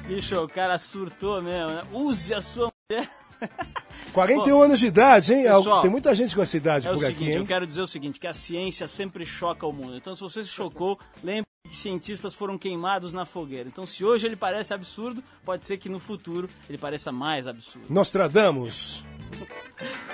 [0.08, 1.82] Bicho, o cara surtou mesmo, né?
[1.92, 3.08] Use a sua mulher.
[4.12, 5.44] 41 anos de idade, hein?
[5.44, 7.46] pessoal, Tem muita gente com essa idade É o por seguinte, aqui, eu hein?
[7.46, 9.96] quero dizer o seguinte, que a ciência sempre choca o mundo.
[9.96, 13.68] Então, se você se chocou, lembre que cientistas foram queimados na fogueira.
[13.68, 17.86] Então, se hoje ele parece absurdo, pode ser que no futuro ele pareça mais absurdo.
[17.90, 19.04] Nostradamus.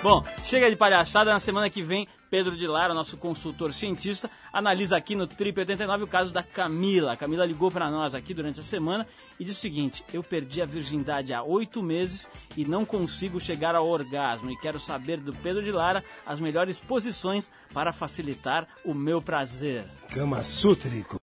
[0.01, 1.31] Bom, chega de palhaçada.
[1.31, 6.03] Na semana que vem, Pedro de Lara, nosso consultor cientista, analisa aqui no Trip 89
[6.03, 7.13] o caso da Camila.
[7.13, 9.07] A Camila ligou para nós aqui durante a semana
[9.39, 13.75] e disse o seguinte: Eu perdi a virgindade há oito meses e não consigo chegar
[13.75, 14.51] ao orgasmo.
[14.51, 19.85] E quero saber do Pedro de Lara as melhores posições para facilitar o meu prazer.
[20.09, 21.22] Kama Sútrico.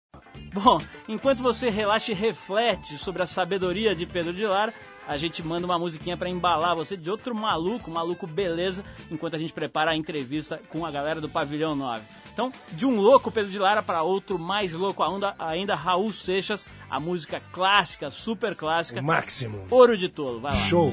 [0.58, 4.74] Bom, enquanto você relaxa e reflete sobre a sabedoria de Pedro de Lara,
[5.06, 9.38] a gente manda uma musiquinha pra embalar você de outro maluco, maluco beleza, enquanto a
[9.38, 12.02] gente prepara a entrevista com a galera do Pavilhão 9.
[12.32, 16.66] Então, de um louco Pedro de Lara para outro mais louco ainda, ainda Raul Seixas,
[16.90, 19.64] a música clássica, super clássica, O máximo.
[19.70, 20.40] Ouro de Tolo.
[20.40, 20.58] Vai lá.
[20.58, 20.92] Show.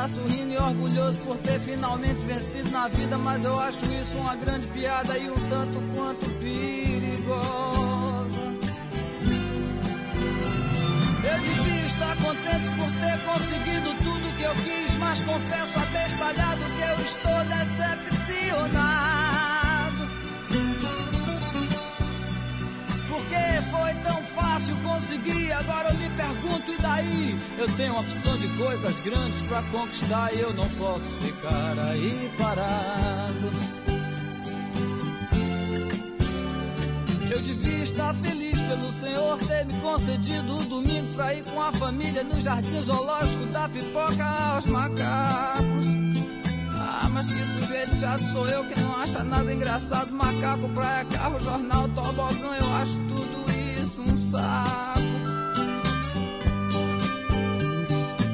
[0.00, 4.34] Estar sorrindo e orgulhoso por ter finalmente vencido na vida, mas eu acho isso uma
[4.34, 8.40] grande piada e um tanto quanto perigosa.
[11.22, 16.80] Eu devia estar contente por ter conseguido tudo que eu quis, mas confesso abestalhado que
[16.80, 19.29] eu estou decepcionado.
[23.62, 27.36] Foi tão fácil conseguir, agora eu me pergunto, e daí?
[27.58, 32.30] Eu tenho uma opção de coisas grandes pra conquistar e eu não posso ficar aí
[32.38, 33.50] parado.
[37.30, 41.72] Eu devia estar feliz pelo Senhor ter me concedido o domingo pra ir com a
[41.72, 45.86] família no jardim zoológico da pipoca aos macacos.
[46.76, 50.10] Ah, mas que sujeito chato sou eu que não acha nada engraçado.
[50.12, 53.49] Macaco, praia, carro, jornal, tobogã, eu acho tudo
[54.00, 55.00] um saco.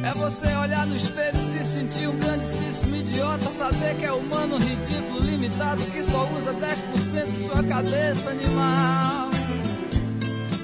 [0.04, 3.44] É você olhar no espelho e se sentir um grandíssimo idiota.
[3.44, 9.30] Saber que é humano, ridículo, limitado, que só usa 10% de sua cabeça animal.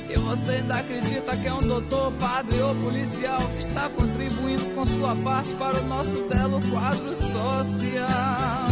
[0.09, 4.87] E você ainda acredita que é um doutor, padre ou policial que está contribuindo com
[4.87, 8.72] sua parte para o nosso belo quadro social.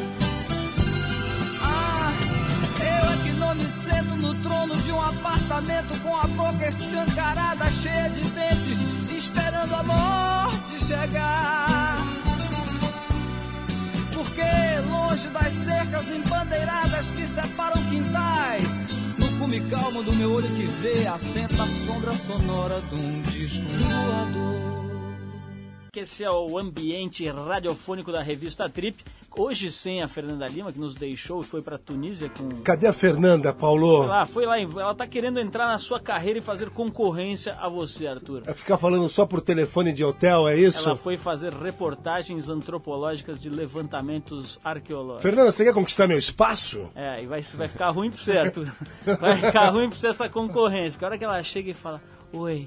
[3.55, 9.75] Me sento no trono de um apartamento com a boca escancarada, cheia de dentes, esperando
[9.75, 11.97] a morte chegar.
[14.13, 14.41] Porque
[14.89, 18.81] longe das cercas embandeiradas que separam quintais,
[19.17, 24.70] no cume calmo do meu olho que vê, assenta a sombra sonora de um disco.
[25.93, 29.03] Que esse é o ambiente radiofônico da revista Trip.
[29.35, 32.61] Hoje sem a Fernanda Lima, que nos deixou e foi pra Tunísia com.
[32.61, 34.05] Cadê a Fernanda, Paulo?
[34.05, 38.07] Ela foi lá, ela tá querendo entrar na sua carreira e fazer concorrência a você,
[38.07, 38.43] Arthur.
[38.43, 40.87] Vai ficar falando só por telefone de hotel, é isso?
[40.87, 45.23] Ela foi fazer reportagens antropológicas de levantamentos arqueológicos.
[45.23, 46.89] Fernanda, você quer conquistar meu espaço?
[46.95, 48.73] É, e vai, vai ficar ruim pro você, Arthur.
[49.19, 50.91] Vai ficar ruim pra você essa concorrência.
[50.91, 52.01] Porque a hora que ela chega e fala,
[52.31, 52.65] oi,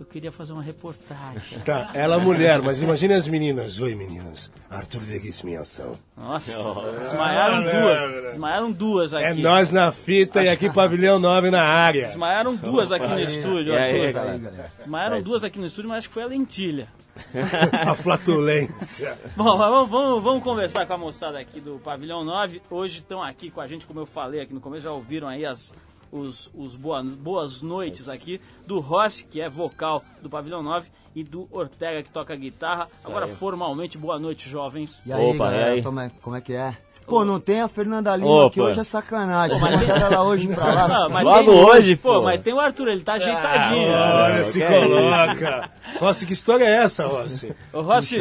[0.00, 1.58] eu queria fazer uma reportagem.
[1.64, 3.80] Tá, ela é mulher, mas imagine as meninas.
[3.80, 4.50] Oi, meninas.
[4.68, 5.94] Arthur Vegas em ação.
[6.16, 6.52] Nossa,
[6.98, 8.24] desmaiaram duas.
[8.24, 9.24] Desmaiaram duas aqui.
[9.24, 12.06] É nós na fita e aqui pavilhão 9 na área.
[12.06, 14.40] Desmaiaram duas aqui no estúdio, aí, Arthur.
[14.78, 16.88] Desmaiaram duas aqui no estúdio, mas acho que foi a lentilha.
[17.86, 19.16] A flatulência.
[19.36, 22.60] Bom, mas vamos, vamos, vamos conversar com a moçada aqui do Pavilhão 9.
[22.68, 25.46] Hoje estão aqui com a gente, como eu falei aqui no começo, já ouviram aí
[25.46, 25.72] as,
[26.14, 31.24] os, os boa, boas noites aqui do Rossi, que é vocal do Pavilhão 9, e
[31.24, 32.88] do Ortega, que toca guitarra.
[33.02, 35.02] Agora, formalmente, boa noite, jovens.
[35.04, 35.82] E aí, Opa, galera, e aí?
[35.82, 36.76] Como, é, como é que é?
[37.06, 38.46] Pô, não tem a Fernanda Lima Opa.
[38.46, 39.60] aqui hoje é sacanagem.
[39.60, 40.88] Mas mandaram ela hoje pra lá.
[41.04, 42.22] Não, mas Logo tem- hoje, pô.
[42.22, 43.88] mas tem o Arthur, ele tá ajeitadinho.
[43.88, 45.70] Olha, Ah, se que coloca.
[46.00, 47.54] Rossi, que história é essa, Rossi?
[47.72, 48.18] Ô, Rossi,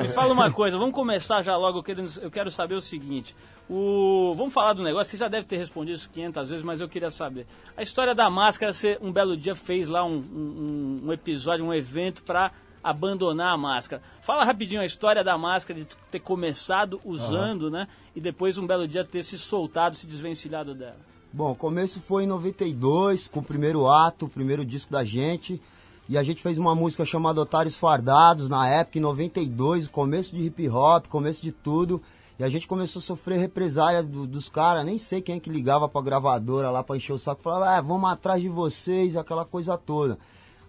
[0.00, 3.36] me fala uma coisa, vamos começar já logo, eu quero, eu quero saber o seguinte.
[3.68, 6.88] O, vamos falar do negócio, você já deve ter respondido isso 500 vezes, mas eu
[6.88, 7.46] queria saber.
[7.76, 11.72] A história da máscara, você um belo dia fez lá um, um- um episódio, um
[11.72, 12.50] evento pra
[12.82, 14.02] abandonar a máscara.
[14.22, 17.86] Fala rapidinho a história da máscara, de ter começado usando, né?
[18.14, 20.96] E depois um belo dia ter se soltado, se desvencilhado dela.
[21.32, 25.60] Bom, o começo foi em 92, com o primeiro ato, o primeiro disco da gente.
[26.08, 30.42] E a gente fez uma música chamada Otários Fardados, na época, em 92, começo de
[30.44, 32.02] hip hop, começo de tudo.
[32.38, 35.48] E a gente começou a sofrer represália do- dos caras, nem sei quem é que
[35.48, 39.44] ligava pra gravadora lá pra encher o saco, falava, ah, vamos atrás de vocês, aquela
[39.44, 40.18] coisa toda.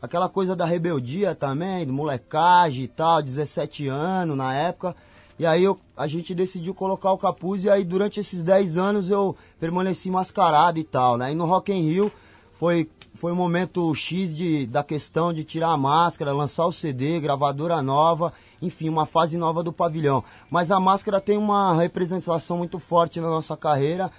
[0.04, 4.94] Aquela coisa da rebeldia também, do molecagem e tal, 17 anos na época.
[5.40, 9.10] E aí eu- a gente decidiu colocar o capuz e aí durante esses 10 anos
[9.10, 11.32] eu permaneci mascarado e tal, né?
[11.32, 12.12] E no Rock in Rio
[12.52, 17.20] foi foi um momento X de, da questão de tirar a máscara, lançar o CD,
[17.22, 20.22] gravadora nova, enfim, uma fase nova do pavilhão.
[20.50, 24.12] Mas a máscara tem uma representação muito forte na nossa carreira,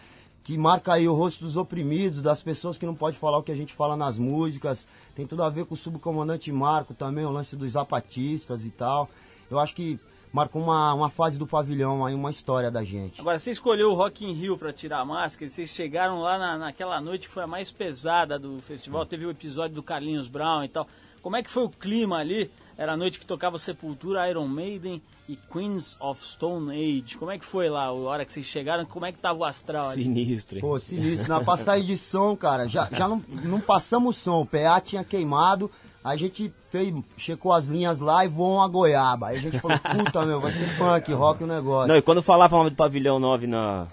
[0.44, 3.50] que marca aí o rosto dos oprimidos, das pessoas que não pode falar o que
[3.50, 4.86] a gente fala nas músicas.
[5.16, 9.08] Tem tudo a ver com o subcomandante Marco também, o lance dos zapatistas e tal.
[9.50, 9.98] Eu acho que
[10.30, 13.22] marcou uma, uma fase do pavilhão aí, uma história da gente.
[13.22, 16.36] Agora, você escolheu o Rock in Rio pra tirar a máscara e vocês chegaram lá
[16.36, 19.06] na, naquela noite que foi a mais pesada do festival.
[19.06, 20.86] Teve o episódio do Carlinhos Brown e tal.
[21.22, 22.50] Como é que foi o clima ali?
[22.76, 27.16] Era a noite que tocava Sepultura, Iron Maiden e Queens of Stone Age.
[27.16, 28.84] Como é que foi lá, a hora que vocês chegaram?
[28.84, 30.02] Como é que tava o astral ali?
[30.02, 30.60] Sinistro, hein?
[30.60, 31.28] Pô, sinistro.
[31.28, 34.42] Na passagem de som, cara, já, já não, não passamos som.
[34.42, 35.70] O PA tinha queimado.
[36.02, 39.28] A gente fez, checou as linhas lá e voou uma goiaba.
[39.28, 41.88] Aí a gente falou, puta, meu, vai ser punk, rock o negócio.
[41.88, 43.86] Não, e quando falava o nome do pavilhão 9 na,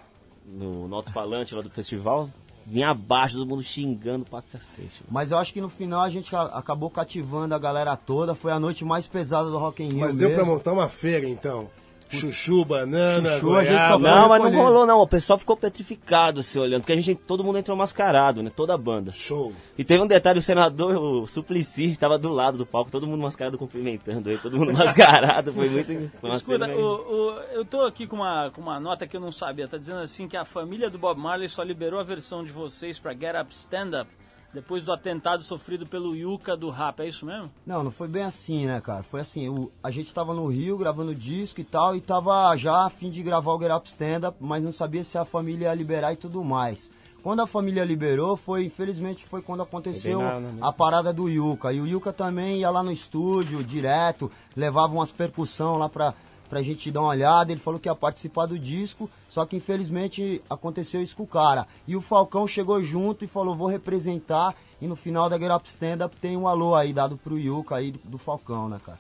[0.46, 2.30] no, no alto-falante lá do festival,
[2.65, 5.04] vinha abaixo, todo mundo xingando pra cacete.
[5.10, 8.36] Mas eu acho que no final a gente acabou cativando a galera toda.
[8.36, 10.54] Foi a noite mais pesada do Rock in Rio Mas deu pra mesmo.
[10.54, 11.69] montar uma feira, então.
[12.17, 14.00] Chuchu, banana, Chuchu, a gente só goiaba.
[14.21, 17.43] Não, mas não rolou não, o pessoal ficou petrificado se olhando, porque a gente, todo
[17.43, 19.12] mundo entrou mascarado, né, toda a banda.
[19.12, 19.54] Show.
[19.78, 23.21] E teve um detalhe, o senador, o Suplicy, estava do lado do palco, todo mundo
[23.21, 25.91] mascarado cumprimentando ele, todo mundo mascarado, foi muito...
[26.34, 29.67] Escuta, o, o- eu tô aqui com uma, com uma nota que eu não sabia.
[29.67, 32.97] Tá dizendo assim que a família do Bob Marley só liberou a versão de vocês
[33.00, 34.10] pra Get Up Stand Up
[34.54, 37.00] depois do atentado sofrido pelo Yuka do rap.
[37.00, 37.50] É isso mesmo?
[37.66, 39.04] Não, não foi bem assim, né, cara?
[39.04, 42.86] Foi assim, o- a gente tava no Rio gravando disco e tal, e tava já
[42.86, 45.66] a fim de gravar o Get Up Stand Up, mas não sabia se a família
[45.68, 46.90] ia liberar e tudo mais.
[47.24, 50.20] Quando a família liberou, foi, infelizmente, foi quando aconteceu
[50.60, 51.71] a parada do Yuka.
[51.71, 56.15] E o Yuka também ia lá no estúdio, direto, levava umas percussão lá pra,
[56.52, 57.52] pra gente dar uma olhada.
[57.52, 61.65] Ele falou que ia participar do disco, só que infelizmente aconteceu isso com o cara.
[61.87, 64.54] E o Falcão chegou junto e falou, vou representar.
[64.81, 67.77] E no final da Get Up Stand Up tem um alô aí dado pro Yuka
[67.77, 68.97] aí do, do Falcão, né, cara?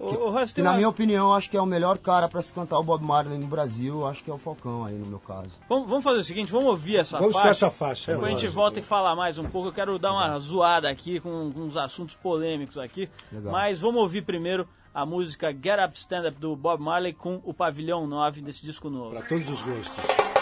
[0.00, 2.42] Ô, ô, Rossi, Que na uma- minha opinião, acho que é o melhor cara pra
[2.42, 4.04] se cantar o Bob Marley no Brasil.
[4.06, 5.50] Acho que é o Falcão aí, no meu caso.
[5.68, 7.42] Vamos, vamos fazer o seguinte, vamos ouvir essa Vamos faixa.
[7.42, 9.68] pra essa faixa, Depois a gente volta e falar mais um pouco.
[9.68, 13.08] Eu quero dar uma zoada aqui com, com uns assuntos polêmicos aqui.
[13.30, 13.52] Legal.
[13.52, 17.52] Mas vamos ouvir primeiro a música Get Up Stand Up do Bob Marley com o
[17.52, 19.10] Pavilhão 9 desse disco novo.
[19.10, 20.33] Pra todos os gostos.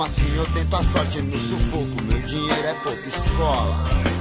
[0.00, 2.02] Mesmo assim eu tento a sorte no sufoco.
[2.04, 3.76] Meu dinheiro é pouca escola.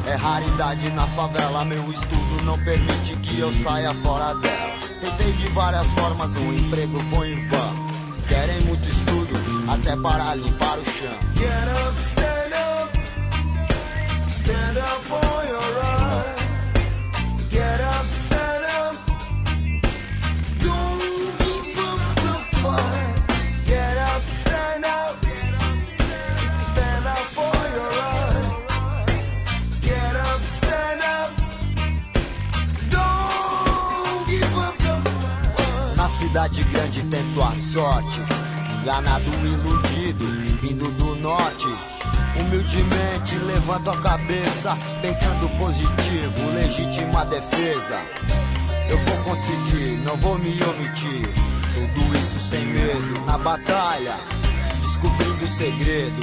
[0.05, 4.77] É raridade na favela, meu estudo não permite que eu saia fora dela.
[4.99, 7.89] Tentei de várias formas, um emprego foi em vão.
[8.27, 9.39] Querem muito estudo,
[9.71, 11.17] até para limpar o chão.
[11.37, 12.99] Get up, stand up.
[14.27, 15.28] Stand up
[36.29, 38.19] cidade grande tento a sorte.
[38.81, 40.25] Enganado, iludido,
[40.61, 41.65] vindo do norte.
[42.39, 47.99] Humildemente levanto a cabeça, pensando positivo, legítima defesa.
[48.89, 51.27] Eu vou conseguir, não vou me omitir.
[51.73, 54.15] Tudo isso sem medo, na batalha,
[54.81, 56.21] descobrindo o segredo,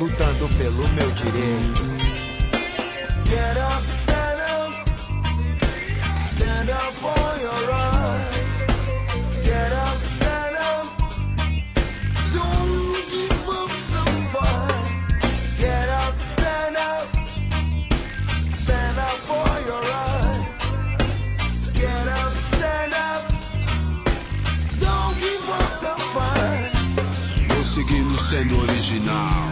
[0.00, 1.88] lutando pelo meu direito.
[3.24, 4.74] Get up, stand up.
[6.20, 7.87] Stand up for your right.
[28.28, 29.44] Sendo original.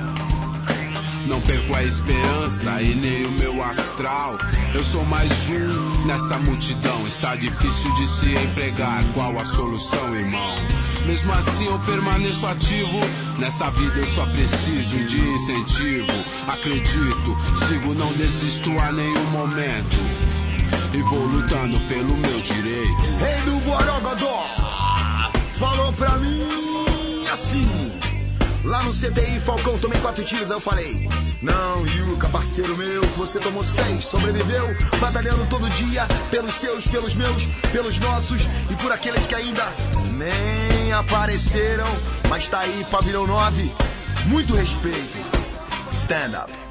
[1.27, 4.37] Não perco a esperança e nem o meu astral.
[4.75, 7.07] Eu sou mais um nessa multidão.
[7.07, 9.03] Está difícil de se empregar.
[9.15, 10.57] Qual a solução, irmão?
[11.07, 13.01] Mesmo assim eu permaneço ativo.
[13.39, 16.13] Nessa vida eu só preciso de incentivo.
[16.47, 19.97] Acredito, sigo, não desisto a nenhum momento.
[20.93, 23.03] E vou lutando pelo meu direito.
[23.19, 24.45] Rei do Borogodó
[25.59, 26.85] falou pra mim
[27.33, 28.06] assim.
[28.67, 31.09] Lá no CTI Falcão tomei quatro tiros, aí eu falei:
[31.41, 34.67] Não, Yuka, parceiro meu, você tomou seis, sobreviveu,
[35.01, 39.65] batalhando todo dia pelos seus, pelos meus, pelos nossos e por aqueles que ainda
[40.15, 41.87] nem apareceram.
[42.29, 43.73] Mas tá aí, pavilhão 9,
[44.27, 45.17] muito respeito.
[45.93, 46.66] Stand up.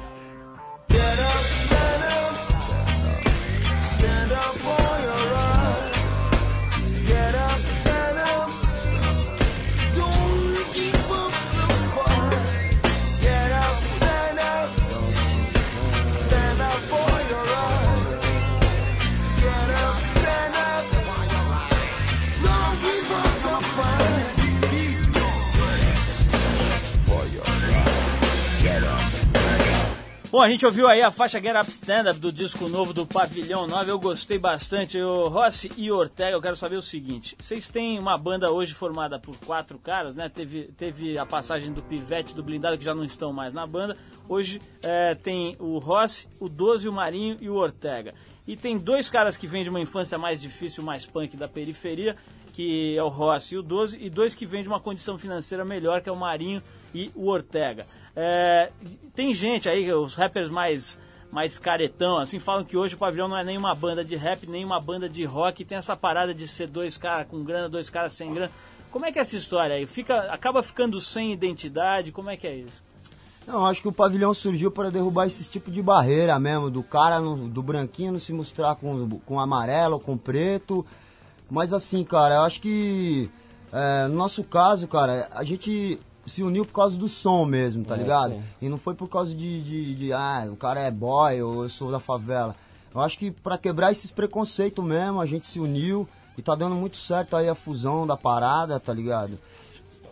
[30.36, 33.06] Bom, a gente ouviu aí a faixa Get Up Stand Up do disco novo do
[33.06, 35.00] Pavilhão 9, eu gostei bastante.
[35.00, 39.18] O Rossi e Ortega, eu quero saber o seguinte: vocês têm uma banda hoje formada
[39.18, 40.28] por quatro caras, né?
[40.28, 43.96] Teve, teve a passagem do Pivete do Blindado, que já não estão mais na banda.
[44.28, 48.12] Hoje é, tem o Rossi, o Doze, o Marinho e o Ortega.
[48.46, 52.14] E tem dois caras que vêm de uma infância mais difícil, mais punk da periferia,
[52.52, 55.64] que é o Rossi e o Doze, e dois que vêm de uma condição financeira
[55.64, 56.62] melhor, que é o Marinho
[56.94, 57.86] e o Ortega.
[58.14, 58.70] É,
[59.14, 60.98] tem gente aí, os rappers mais,
[61.30, 64.46] mais caretão, assim, falam que hoje o Pavilhão não é nem uma banda de rap,
[64.48, 67.90] nem uma banda de rock, tem essa parada de ser dois caras com grana, dois
[67.90, 68.50] caras sem grana.
[68.90, 69.86] Como é que é essa história aí?
[69.86, 72.12] Fica, acaba ficando sem identidade?
[72.12, 72.82] Como é que é isso?
[73.46, 77.20] Não, acho que o pavilhão surgiu para derrubar esse tipo de barreira mesmo, do cara,
[77.20, 80.84] no- do branquinho não se mostrar com, com amarelo, com preto.
[81.48, 83.30] Mas assim, cara, eu acho que
[83.72, 87.94] é, no nosso caso, cara, a gente se uniu por causa do som mesmo, tá
[87.94, 88.32] É, ligado?
[88.34, 88.42] sim.
[88.60, 91.68] E não foi por causa de, de, de, ah, o cara é boy ou eu
[91.68, 92.54] sou da favela.
[92.94, 96.74] Eu acho que pra quebrar esses preconceitos mesmo, a gente se uniu e tá dando
[96.74, 99.38] muito certo aí a fusão da parada, tá ligado?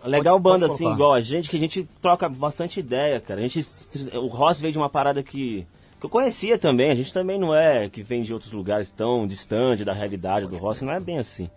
[0.04, 3.40] Legal Pode- banda pode assim, igual a gente, que a gente troca bastante ideia, cara.
[3.40, 3.66] A gente,
[4.14, 5.66] o Ross veio de uma parada que,
[5.98, 6.90] que eu conhecia também.
[6.90, 10.58] A gente também não é que vem de outros lugares tão distante da realidade do
[10.58, 11.48] Ross, não é bem assim.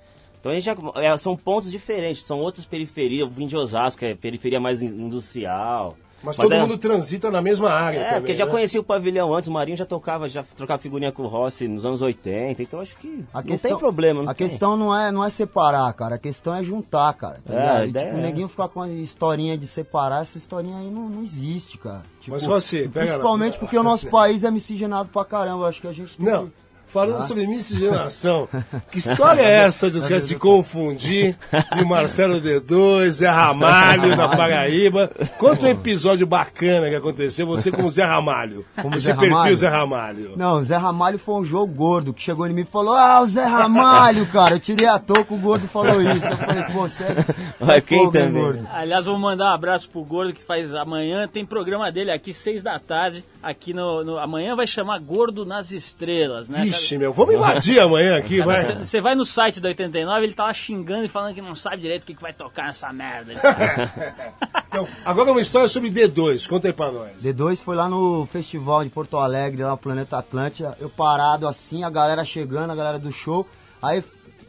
[0.48, 3.22] Então a gente já, é, são pontos diferentes, são outras periferias.
[3.22, 5.96] Eu vim de Osasco, é periferia mais in- industrial.
[6.24, 8.52] Mas, todo é- mundo transita na mesma área É, também, porque já né?
[8.52, 11.86] conhecia o pavilhão antes, o Marinho já tocava, já trocava figurinha com o Rossi nos
[11.86, 14.24] anos 80, então acho que A não tem problema.
[14.24, 14.48] Não a tem.
[14.48, 16.16] questão não é, não é separar, cara.
[16.16, 17.38] A questão é juntar, cara.
[17.46, 17.78] Tá É, ligado?
[17.82, 18.52] a E, ideia tipo, o é neguinho essa.
[18.52, 22.02] ficar com a historinha de separar, essa historinha aí não, não existe, cara.
[22.20, 25.66] Tipo, Mas você, pega Principalmente porque o nosso país é miscigenado pra caramba.
[25.66, 26.48] Eu acho que a gente tem Não.
[26.48, 26.54] que
[26.88, 28.48] Falando sobre miscigenação,
[28.92, 31.36] que história é essa dos caras se confundir
[31.76, 35.12] de Marcelo D2, Zé Ramalho na Paraíba?
[35.38, 38.66] Conta um episódio bacana que aconteceu, você com o Zé Ramalho.
[38.82, 39.56] Como Zé perfil Ramalho?
[39.56, 40.34] Zé Ramalho.
[40.38, 43.22] Não, o Zé Ramalho foi um jogo gordo que chegou em mim e falou: Ah,
[43.22, 44.56] o Zé Ramalho, cara.
[44.56, 46.26] Eu tirei a touca, o gordo falou isso.
[46.26, 47.26] Eu falei, pô, você é-
[47.60, 48.42] você é quem também?
[48.42, 48.68] gordo?
[48.72, 51.28] Aliás, vou mandar um abraço pro Gordo que faz amanhã.
[51.28, 53.24] Tem programa dele aqui, seis da tarde.
[53.42, 56.64] Aqui no, no- amanhã vai chamar Gordo nas Estrelas, né?
[56.64, 58.60] Vixe, meu, vamos invadir amanhã aqui, vai.
[58.84, 61.78] Você vai no site da 89, ele tá lá xingando e falando que não sabe
[61.78, 63.34] direito o que, que vai tocar nessa merda.
[64.70, 67.24] Então, agora uma história sobre D2, conta aí pra nós.
[67.24, 70.78] D2 foi lá no festival de Porto Alegre, lá no Planeta Atlântica.
[70.80, 73.48] Eu parado assim, a galera chegando, a galera do show.
[73.82, 74.04] Aí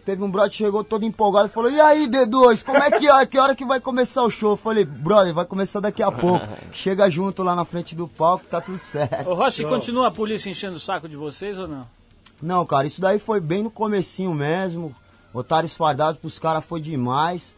[0.08, 3.06] teve um brother que chegou todo empolgado e falou: E aí, D2, como é que
[3.06, 3.26] é?
[3.26, 4.52] Que hora que vai começar o show?
[4.52, 6.46] Eu falei: Brother, vai começar daqui a pouco.
[6.72, 9.28] Chega junto lá na frente do palco, tá tudo certo.
[9.28, 11.86] Ô Rossi, continua a polícia enchendo o saco de vocês ou não?
[12.40, 14.96] Não, cara, isso daí foi bem no comecinho mesmo.
[15.34, 17.54] Otários fardados pros caras foi demais.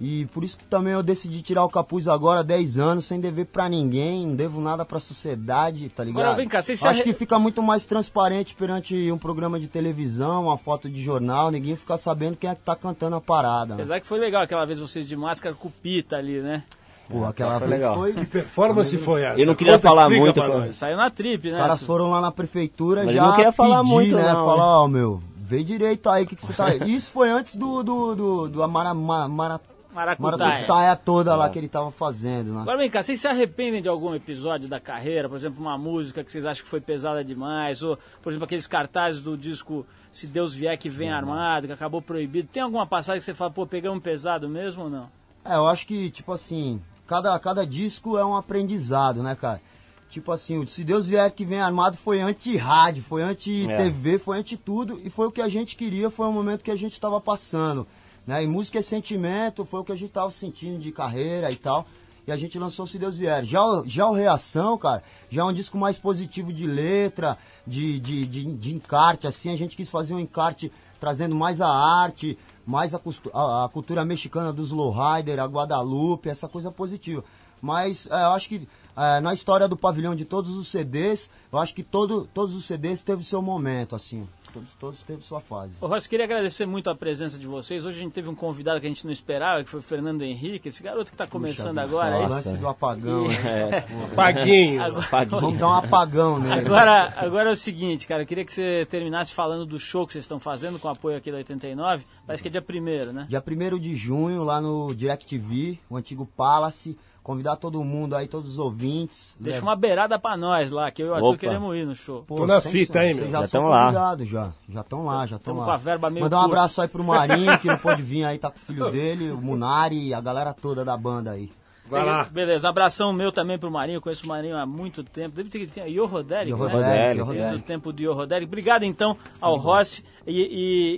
[0.00, 3.46] E por isso que também eu decidi tirar o capuz agora, 10 anos, sem dever
[3.46, 6.20] pra ninguém, não devo nada pra sociedade, tá ligado?
[6.22, 9.66] Agora, vem cá, vocês Acho arre- que fica muito mais transparente perante um programa de
[9.66, 13.74] televisão, uma foto de jornal, ninguém fica sabendo quem é que tá cantando a parada.
[13.74, 13.82] Né?
[13.82, 16.62] Apesar que foi legal aquela vez vocês de máscara com o Pita ali, né?
[17.10, 17.96] Pô, aquela foi vez legal.
[17.96, 18.12] foi.
[18.12, 19.40] Que performance foi essa?
[19.40, 20.72] Eu não queria Conta, falar explica muito, pra.
[20.72, 21.58] Saiu na trip, Os né?
[21.58, 24.22] caras foram lá na prefeitura Mas já ele não queria falar pedir, muito, né?
[24.32, 26.74] não, Falar, ó, meu, vê direito aí o que, que você tá.
[26.86, 29.58] Isso foi antes do, do, do, do Amara, ma, mara,
[29.98, 30.38] Maracutaia.
[30.38, 32.60] maracutaia toda lá que ele tava fazendo, né?
[32.60, 35.28] Agora vem cá, vocês se arrependem de algum episódio da carreira?
[35.28, 37.82] Por exemplo, uma música que vocês acham que foi pesada demais?
[37.82, 42.00] Ou, por exemplo, aqueles cartazes do disco Se Deus Vier Que Vem Armado, que acabou
[42.00, 42.48] proibido.
[42.52, 45.10] Tem alguma passagem que você fala, pô, pegamos pesado mesmo ou não?
[45.44, 49.60] É, eu acho que, tipo assim, cada, cada disco é um aprendizado, né, cara?
[50.08, 55.00] Tipo assim, o Se Deus Vier Que Vem Armado foi anti-rádio, foi anti-TV, foi anti-tudo,
[55.04, 57.86] e foi o que a gente queria, foi o momento que a gente tava passando,
[58.28, 58.44] né?
[58.44, 61.86] E música é sentimento, foi o que a gente tava sentindo de carreira e tal,
[62.26, 63.42] e a gente lançou Se Deus Vier.
[63.42, 68.26] Já, já o Reação, cara, já é um disco mais positivo de letra, de, de,
[68.26, 70.70] de, de encarte, assim, a gente quis fazer um encarte
[71.00, 73.00] trazendo mais a arte, mais a,
[73.32, 77.24] a- a cultura mexicana dos lowrider, a Guadalupe, essa coisa positiva.
[77.62, 81.58] Mas é, eu acho que é, na história do pavilhão de todos os CDs, eu
[81.58, 84.28] acho que todo, todos os CDs teve seu momento, assim.
[84.58, 85.76] Todos, todos teve sua fase.
[85.80, 87.84] Ô, Rossi, queria agradecer muito a presença de vocês.
[87.84, 90.22] Hoje a gente teve um convidado que a gente não esperava, que foi o Fernando
[90.22, 92.16] Henrique, esse garoto que está começando agora.
[92.16, 92.28] O aí.
[92.28, 93.84] lance do apagão, né?
[94.16, 94.82] Paguinho.
[95.30, 96.66] Vamos dar um apagão nele.
[96.66, 100.12] Agora, agora é o seguinte, cara, eu queria que você terminasse falando do show que
[100.12, 102.04] vocês estão fazendo com o apoio aqui da 89.
[102.26, 103.26] Parece que é dia primeiro, né?
[103.28, 106.98] Dia 1 de junho, lá no DirecTV, o antigo Palace.
[107.28, 109.36] Convidar todo mundo aí, todos os ouvintes.
[109.38, 111.36] Deixa Leva- uma beirada pra nós lá, que eu e o Arthur Opa.
[111.38, 112.22] queremos ir no show.
[112.26, 113.26] Pô, Tô na fita, hein, meu?
[113.30, 113.82] Já, Já são tão lá.
[113.84, 114.52] convidados, já.
[114.66, 115.64] Já estão lá, já estão lá.
[115.66, 116.56] com a verba meio Mandar um curta.
[116.56, 119.36] abraço aí pro Marinho, que não pode vir aí, tá com o filho dele, o
[119.36, 121.52] Munari e a galera toda da banda aí.
[121.88, 122.24] Vai lá.
[122.24, 125.34] Beleza, abração meu também pro Marinho, eu conheço o Marinho há muito tempo.
[125.36, 127.14] Deve ter que tinha Ior né?
[127.32, 128.46] Desde o tempo do Ior Roderick.
[128.48, 130.32] Obrigado então ao Rossi e,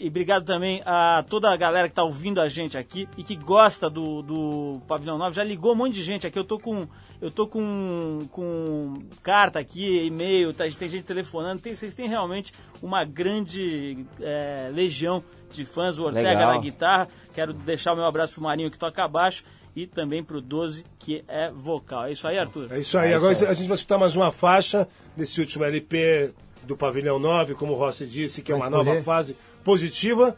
[0.00, 3.22] e- e obrigado também a toda a galera que tá ouvindo a gente aqui e
[3.22, 5.34] que gosta do, do Pavilhão 9.
[5.36, 6.86] Já ligou um monte de gente aqui, eu tô com.
[7.20, 11.60] Eu tô com, com carta aqui, e-mail, tá, tem gente telefonando.
[11.60, 12.50] Tem, vocês têm realmente
[12.82, 15.22] uma grande é, legião
[15.52, 15.98] de fãs.
[15.98, 16.54] O Ortega Legal.
[16.54, 17.08] na guitarra.
[17.34, 19.44] Quero deixar o meu abraço pro Marinho que toca baixo
[19.74, 22.04] e também pro 12 que é vocal.
[22.06, 22.68] É isso aí, Arthur?
[22.70, 23.14] É isso aí.
[23.14, 26.32] Agora a gente vai escutar mais uma faixa desse último LP
[26.64, 29.04] do Pavilhão 9, como o Rossi disse, que é Vai uma nova escolher?
[29.04, 30.36] fase positiva.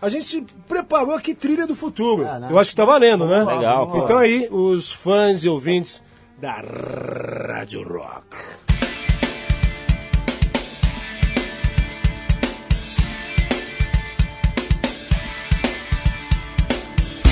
[0.00, 2.24] A gente preparou aqui trilha do futuro.
[2.24, 2.48] É, né?
[2.50, 3.44] Eu acho que tá valendo, né?
[3.44, 3.92] Legal.
[3.96, 6.02] Então aí, os fãs e ouvintes
[6.40, 8.67] da Rádio Rock.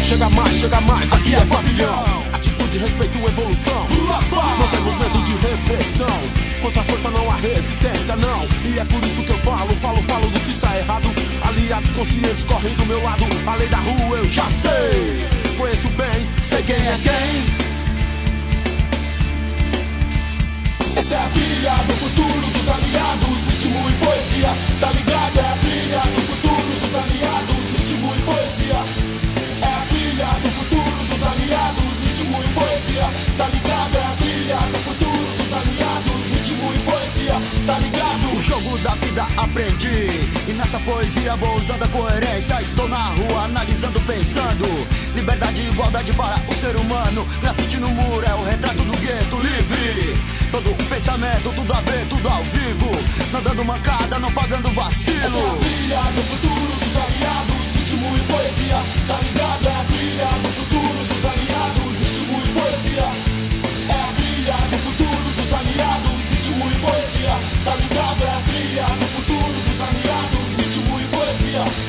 [0.06, 2.22] Chega mais, chega mais, aqui é pavilhão.
[2.32, 3.88] Atitude, respeito, evolução.
[3.90, 6.20] Não temos medo de repressão.
[6.62, 8.46] Contra a força não há resistência, não.
[8.64, 11.08] E é por isso que eu falo, falo, falo do que está errado.
[11.42, 13.24] Aliados conscientes correm do meu lado.
[13.48, 15.26] A lei da rua eu já sei.
[15.58, 17.66] Conheço bem, sei quem é quem.
[20.96, 24.54] Essa é a trilha do futuro dos aliados, ritmo e poesia.
[24.80, 25.15] Tá ligado?
[33.36, 33.96] Tá ligado?
[33.96, 37.34] É a trilha do futuro dos aliados, ritmo e poesia.
[37.66, 38.36] Tá ligado?
[38.36, 43.44] O jogo da vida aprendi E nessa poesia vou usando a coerência Estou na rua
[43.44, 44.64] analisando, pensando
[45.14, 49.36] Liberdade e igualdade para o ser humano Grafite no muro é o retrato do gueto
[49.40, 50.20] livre
[50.50, 52.90] Todo o pensamento, tudo a ver, tudo ao vivo
[53.32, 55.16] não dando mancada, não pagando vacilo.
[55.16, 59.66] Essa é a trilha do futuro dos aliados, ritmo e poesia, tá ligado?
[59.66, 60.85] É a trilha do futuro
[62.96, 63.92] e.
[63.92, 68.24] É a trilha do futuro dos aliados, ritmo e poesia, tá ligado?
[68.24, 71.85] É a trilha do futuro dos aliados, ritmo e poesia.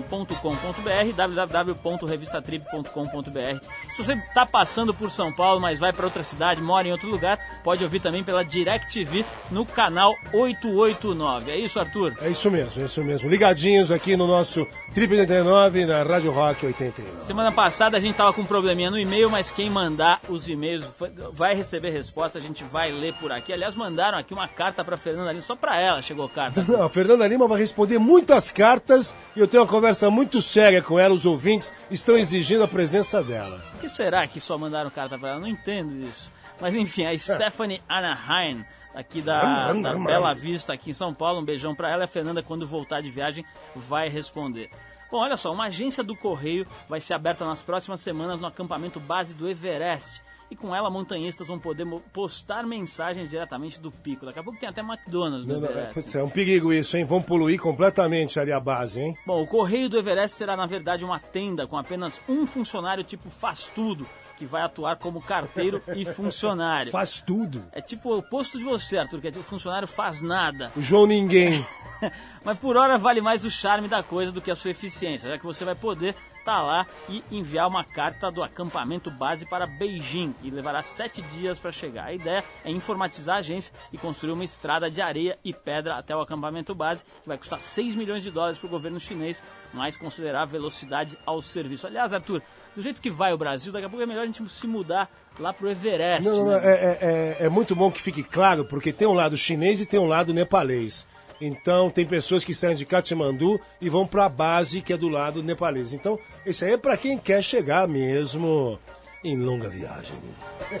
[0.00, 3.66] www.89fm.com.br, www.revistatrip.com.br.
[3.90, 7.08] Se você está passando por São Paulo, mas vai para outra cidade, mora em outro
[7.08, 11.50] lugar, pode ouvir também pela DirecTV no canal 889.
[11.50, 12.16] É isso, Arthur?
[12.20, 13.28] É isso mesmo, é isso mesmo.
[13.28, 17.20] Ligadinhos aqui no nosso Trip 89 na Rádio Rock 89.
[17.20, 20.84] Semana passada a gente tava com um probleminha no e-mail, mas quem mandar os e-mails
[21.32, 23.52] vai receber resposta, a gente vai ler por aqui.
[23.52, 26.64] Aliás, mandaram aqui uma carta para Fernanda Lima, só para ela chegou carta.
[26.66, 30.80] Não, a Fernanda Lima vai responder muitas cartas e eu tenho uma conversa muito séria
[30.80, 31.12] com ela.
[31.12, 33.58] Os ouvintes estão exigindo a presença dela.
[33.72, 35.40] Por que será que só mandaram carta para ela?
[35.40, 36.30] Não entendo isso.
[36.60, 38.64] Mas enfim, a Stephanie Anaheim,
[38.94, 40.32] aqui da, da Bela.
[40.36, 42.04] Vista, aqui em São Paulo, um beijão para ela.
[42.04, 44.70] A Fernanda, quando voltar de viagem, vai responder.
[45.10, 49.00] Bom, olha só, uma agência do Correio vai ser aberta nas próximas semanas no acampamento
[49.00, 50.22] base do Everest.
[50.52, 54.26] E com ela, montanhistas vão poder postar mensagens diretamente do pico.
[54.26, 56.18] Daqui a pouco tem até McDonald's no Não, é, Everest.
[56.18, 57.06] é um perigo isso, hein?
[57.06, 59.16] Vamos poluir completamente ali a base, hein?
[59.24, 63.30] Bom, o Correio do Everest será, na verdade, uma tenda com apenas um funcionário tipo
[63.30, 66.92] faz tudo, que vai atuar como carteiro e funcionário.
[66.92, 67.64] Faz tudo.
[67.72, 70.70] É tipo o oposto de você, Arthur, que é tipo, o funcionário faz nada.
[70.76, 71.64] O João Ninguém.
[72.44, 75.38] Mas por hora vale mais o charme da coisa do que a sua eficiência, já
[75.38, 80.34] que você vai poder estar lá e enviar uma carta do acampamento base para Beijing
[80.42, 82.06] e levará sete dias para chegar.
[82.06, 86.14] A ideia é informatizar a agência e construir uma estrada de areia e pedra até
[86.14, 89.96] o acampamento base, que vai custar 6 milhões de dólares para o governo chinês, mas
[89.96, 91.86] considerar velocidade ao serviço.
[91.86, 92.42] Aliás, Arthur,
[92.74, 95.08] do jeito que vai o Brasil, daqui a pouco é melhor a gente se mudar
[95.38, 96.28] lá pro Everest.
[96.28, 96.60] Não, não, né?
[96.62, 96.98] é, é-
[97.42, 100.06] é- é muito bom que fique claro, porque tem um lado chinês e tem um
[100.06, 101.06] lado nepalês.
[101.44, 105.08] Então, tem pessoas que saem de Katmandu e vão para a base que é do
[105.08, 105.92] lado nepalês.
[105.92, 106.16] Então,
[106.46, 108.78] isso aí é para quem quer chegar mesmo
[109.24, 110.16] em longa viagem.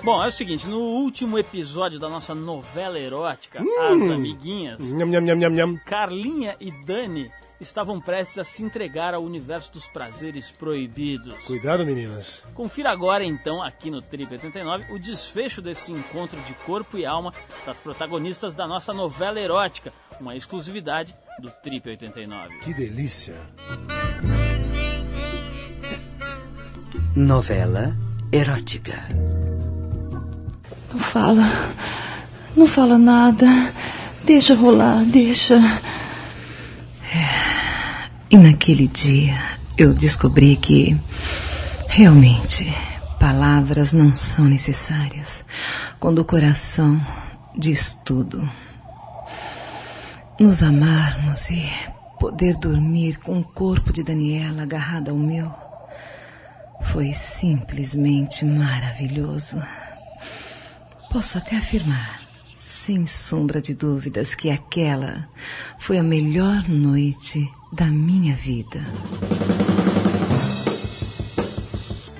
[0.04, 3.80] Bom, é o seguinte, no último episódio da nossa novela erótica, Hum.
[3.80, 5.76] As Amiguinhas, Nham, nham, nham.
[5.84, 7.30] Carlinha e Dani
[7.62, 11.44] estavam prestes a se entregar ao universo dos prazeres proibidos.
[11.44, 12.42] Cuidado, meninas.
[12.54, 17.32] Confira agora, então, aqui no Trip 89, o desfecho desse encontro de corpo e alma
[17.64, 22.58] das protagonistas da nossa novela erótica, uma exclusividade do Trip 89.
[22.58, 23.34] Que delícia.
[27.14, 27.96] Novela
[28.32, 29.06] erótica.
[30.92, 31.44] Não fala.
[32.56, 33.46] Não fala nada.
[34.24, 35.58] Deixa rolar, deixa.
[38.30, 39.36] E naquele dia
[39.76, 40.98] eu descobri que
[41.88, 42.66] realmente
[43.20, 45.44] palavras não são necessárias
[46.00, 47.00] quando o coração
[47.56, 48.48] diz tudo.
[50.40, 51.70] Nos amarmos e
[52.18, 55.52] poder dormir com o corpo de Daniela agarrado ao meu
[56.82, 59.62] foi simplesmente maravilhoso.
[61.10, 62.21] Posso até afirmar,
[62.82, 65.28] sem sombra de dúvidas, que aquela
[65.78, 68.80] foi a melhor noite da minha vida.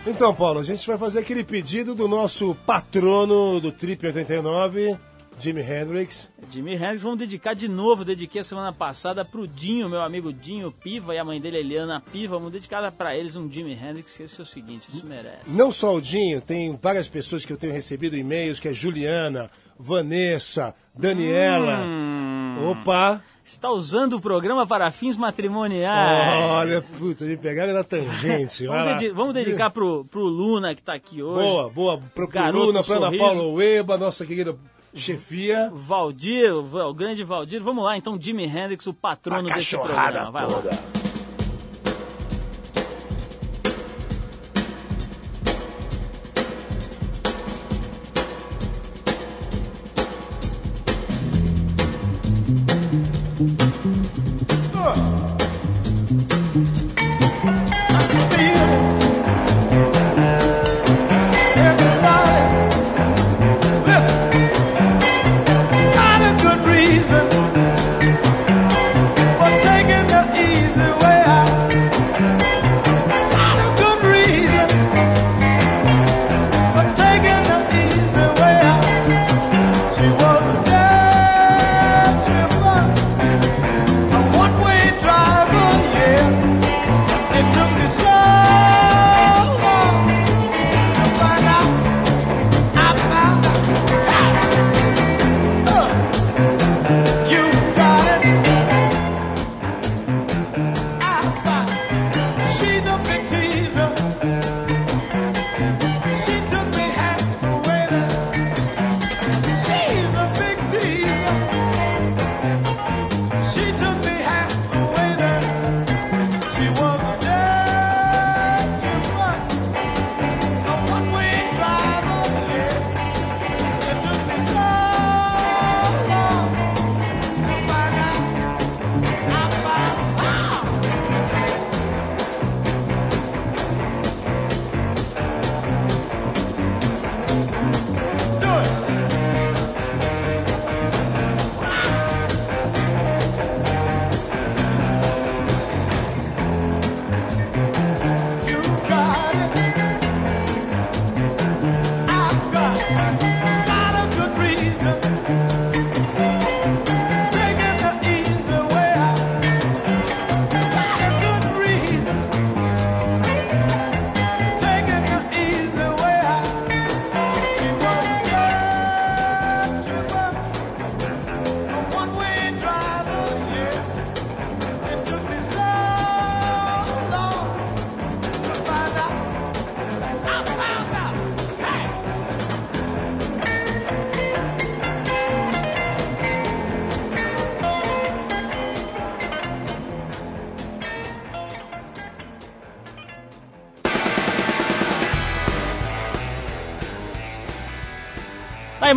[0.07, 4.97] Então, Paulo, a gente vai fazer aquele pedido do nosso patrono do Trip 89,
[5.37, 6.32] Jimi Hendrix.
[6.53, 10.71] Jimi Hendrix, vamos dedicar de novo, dediquei a semana passada pro Dinho, meu amigo Dinho
[10.71, 14.23] Piva e a mãe dele Eliana Piva, vamos dedicar pra eles um Jimi Hendrix, que
[14.25, 15.49] esse é o seguinte, isso merece.
[15.51, 19.51] Não só o Dinho, tem várias pessoas que eu tenho recebido e-mails, que é Juliana,
[19.79, 21.79] Vanessa, Daniela.
[21.81, 22.71] Hum.
[22.71, 23.23] Opa!
[23.45, 26.51] Está usando o programa para fins matrimoniais.
[26.53, 28.67] Olha, puta, me pegaram na tangente.
[28.67, 31.45] Vamos, dedi- vamos dedicar pro, pro Luna, que tá aqui hoje.
[31.49, 32.01] Boa, boa.
[32.15, 33.19] Pro Garoto Luna, pra Ana.
[33.19, 34.57] Paula Ueba, nossa querida
[34.95, 35.71] chefia.
[35.73, 37.63] Valdir, o grande Valdir.
[37.63, 40.31] Vamos lá, então, Jimi Hendrix, o patrono desse programa.
[40.31, 40.49] Vai lá.
[40.49, 40.71] toda.
[40.73, 41.12] She's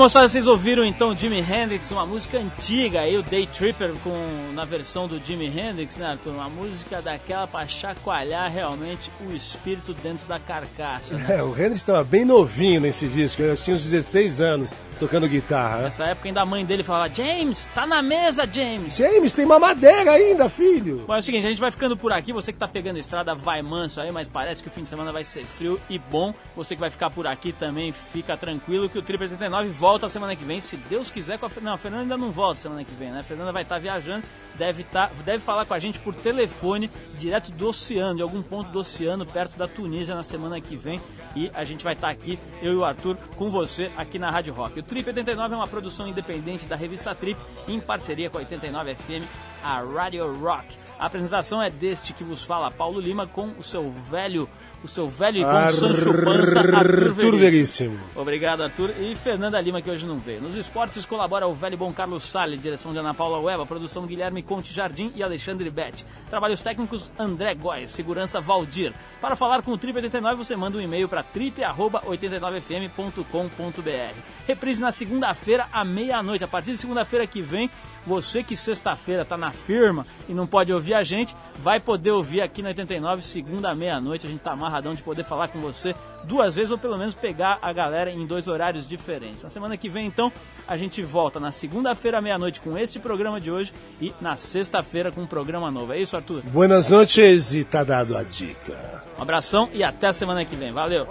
[0.05, 4.13] moçada, vocês ouviram então Jimi Hendrix, uma música antiga, aí o Day Tripper com,
[4.53, 6.29] na versão do Jimi Hendrix, né, Arthur?
[6.29, 11.25] Uma música daquela pra chacoalhar realmente o espírito dentro da carcaça, né?
[11.35, 14.69] É, o Hendrix estava bem novinho nesse disco, eu tinha uns 16 anos
[14.99, 15.77] tocando guitarra.
[15.77, 15.83] né?
[15.83, 18.95] Nessa época ainda a mãe dele falava, James, tá na mesa, James!
[18.95, 21.03] James, tem mamadeira ainda, filho!
[21.07, 22.33] Bom, é o seguinte, a gente vai ficando por aqui.
[22.33, 25.11] Você que tá pegando estrada, vai manso aí, mas parece que o fim de semana
[25.11, 26.33] vai ser frio e bom.
[26.55, 30.35] Você que vai ficar por aqui também, fica tranquilo que o Trip 89 volta semana
[30.35, 31.37] que vem, se Deus quiser.
[31.37, 31.49] Com a...
[31.61, 33.19] Não, a Fernanda ainda não volta semana que vem, né?
[33.19, 34.25] A Fernanda vai estar viajando,
[34.55, 35.09] deve, tá...
[35.25, 39.25] deve falar com a gente por telefone, direto do oceano, de algum ponto do oceano,
[39.25, 41.01] perto da Tunísia, na semana que vem.
[41.35, 44.53] E a gente vai estar aqui, eu e o Arthur, com você aqui na Rádio
[44.53, 44.79] Rock.
[44.79, 48.95] O Trip 89 é uma produção independente da revista Trip, em parceria com a 89
[48.95, 49.27] FM,
[49.63, 50.77] a Radio Rock.
[50.97, 54.49] A apresentação é deste que vos fala, Paulo Lima, com o seu velho,
[54.85, 57.39] o seu velho e bom Sancho Pança, Arthur Veríssimo.
[57.39, 57.99] Veríssimo.
[58.15, 58.91] Obrigado, Arthur.
[58.99, 60.41] E Fernanda Lima, que hoje não veio.
[60.41, 64.05] Nos esportes colabora o velho e bom Carlos Salles, direção de Ana Paula Ueva, produção
[64.05, 66.05] Guilherme Conte Jardim e Alexandre Betti.
[66.29, 68.93] Trabalhos técnicos André Góes, segurança Valdir.
[69.19, 74.15] Para falar com o Trip 89, você manda um e-mail para trip@89fm.com.br.
[74.47, 76.43] Reprise na segunda-feira à meia-noite.
[76.43, 77.71] A partir de segunda-feira que vem,
[78.05, 82.41] você que sexta-feira está na firma e não pode ouvir a gente, vai poder ouvir
[82.41, 84.27] aqui na 89, segunda à meia-noite.
[84.27, 87.59] A gente tá amarradão de poder falar com você duas vezes ou pelo menos pegar
[87.61, 89.43] a galera em dois horários diferentes.
[89.43, 90.31] Na semana que vem, então,
[90.67, 95.21] a gente volta na segunda-feira meia-noite com este programa de hoje e na sexta-feira com
[95.21, 95.93] um programa novo.
[95.93, 96.41] É isso, Arthur?
[96.43, 99.03] Buenas noites e tá dado a dica.
[99.17, 100.71] Um abração e até a semana que vem.
[100.71, 101.07] Valeu!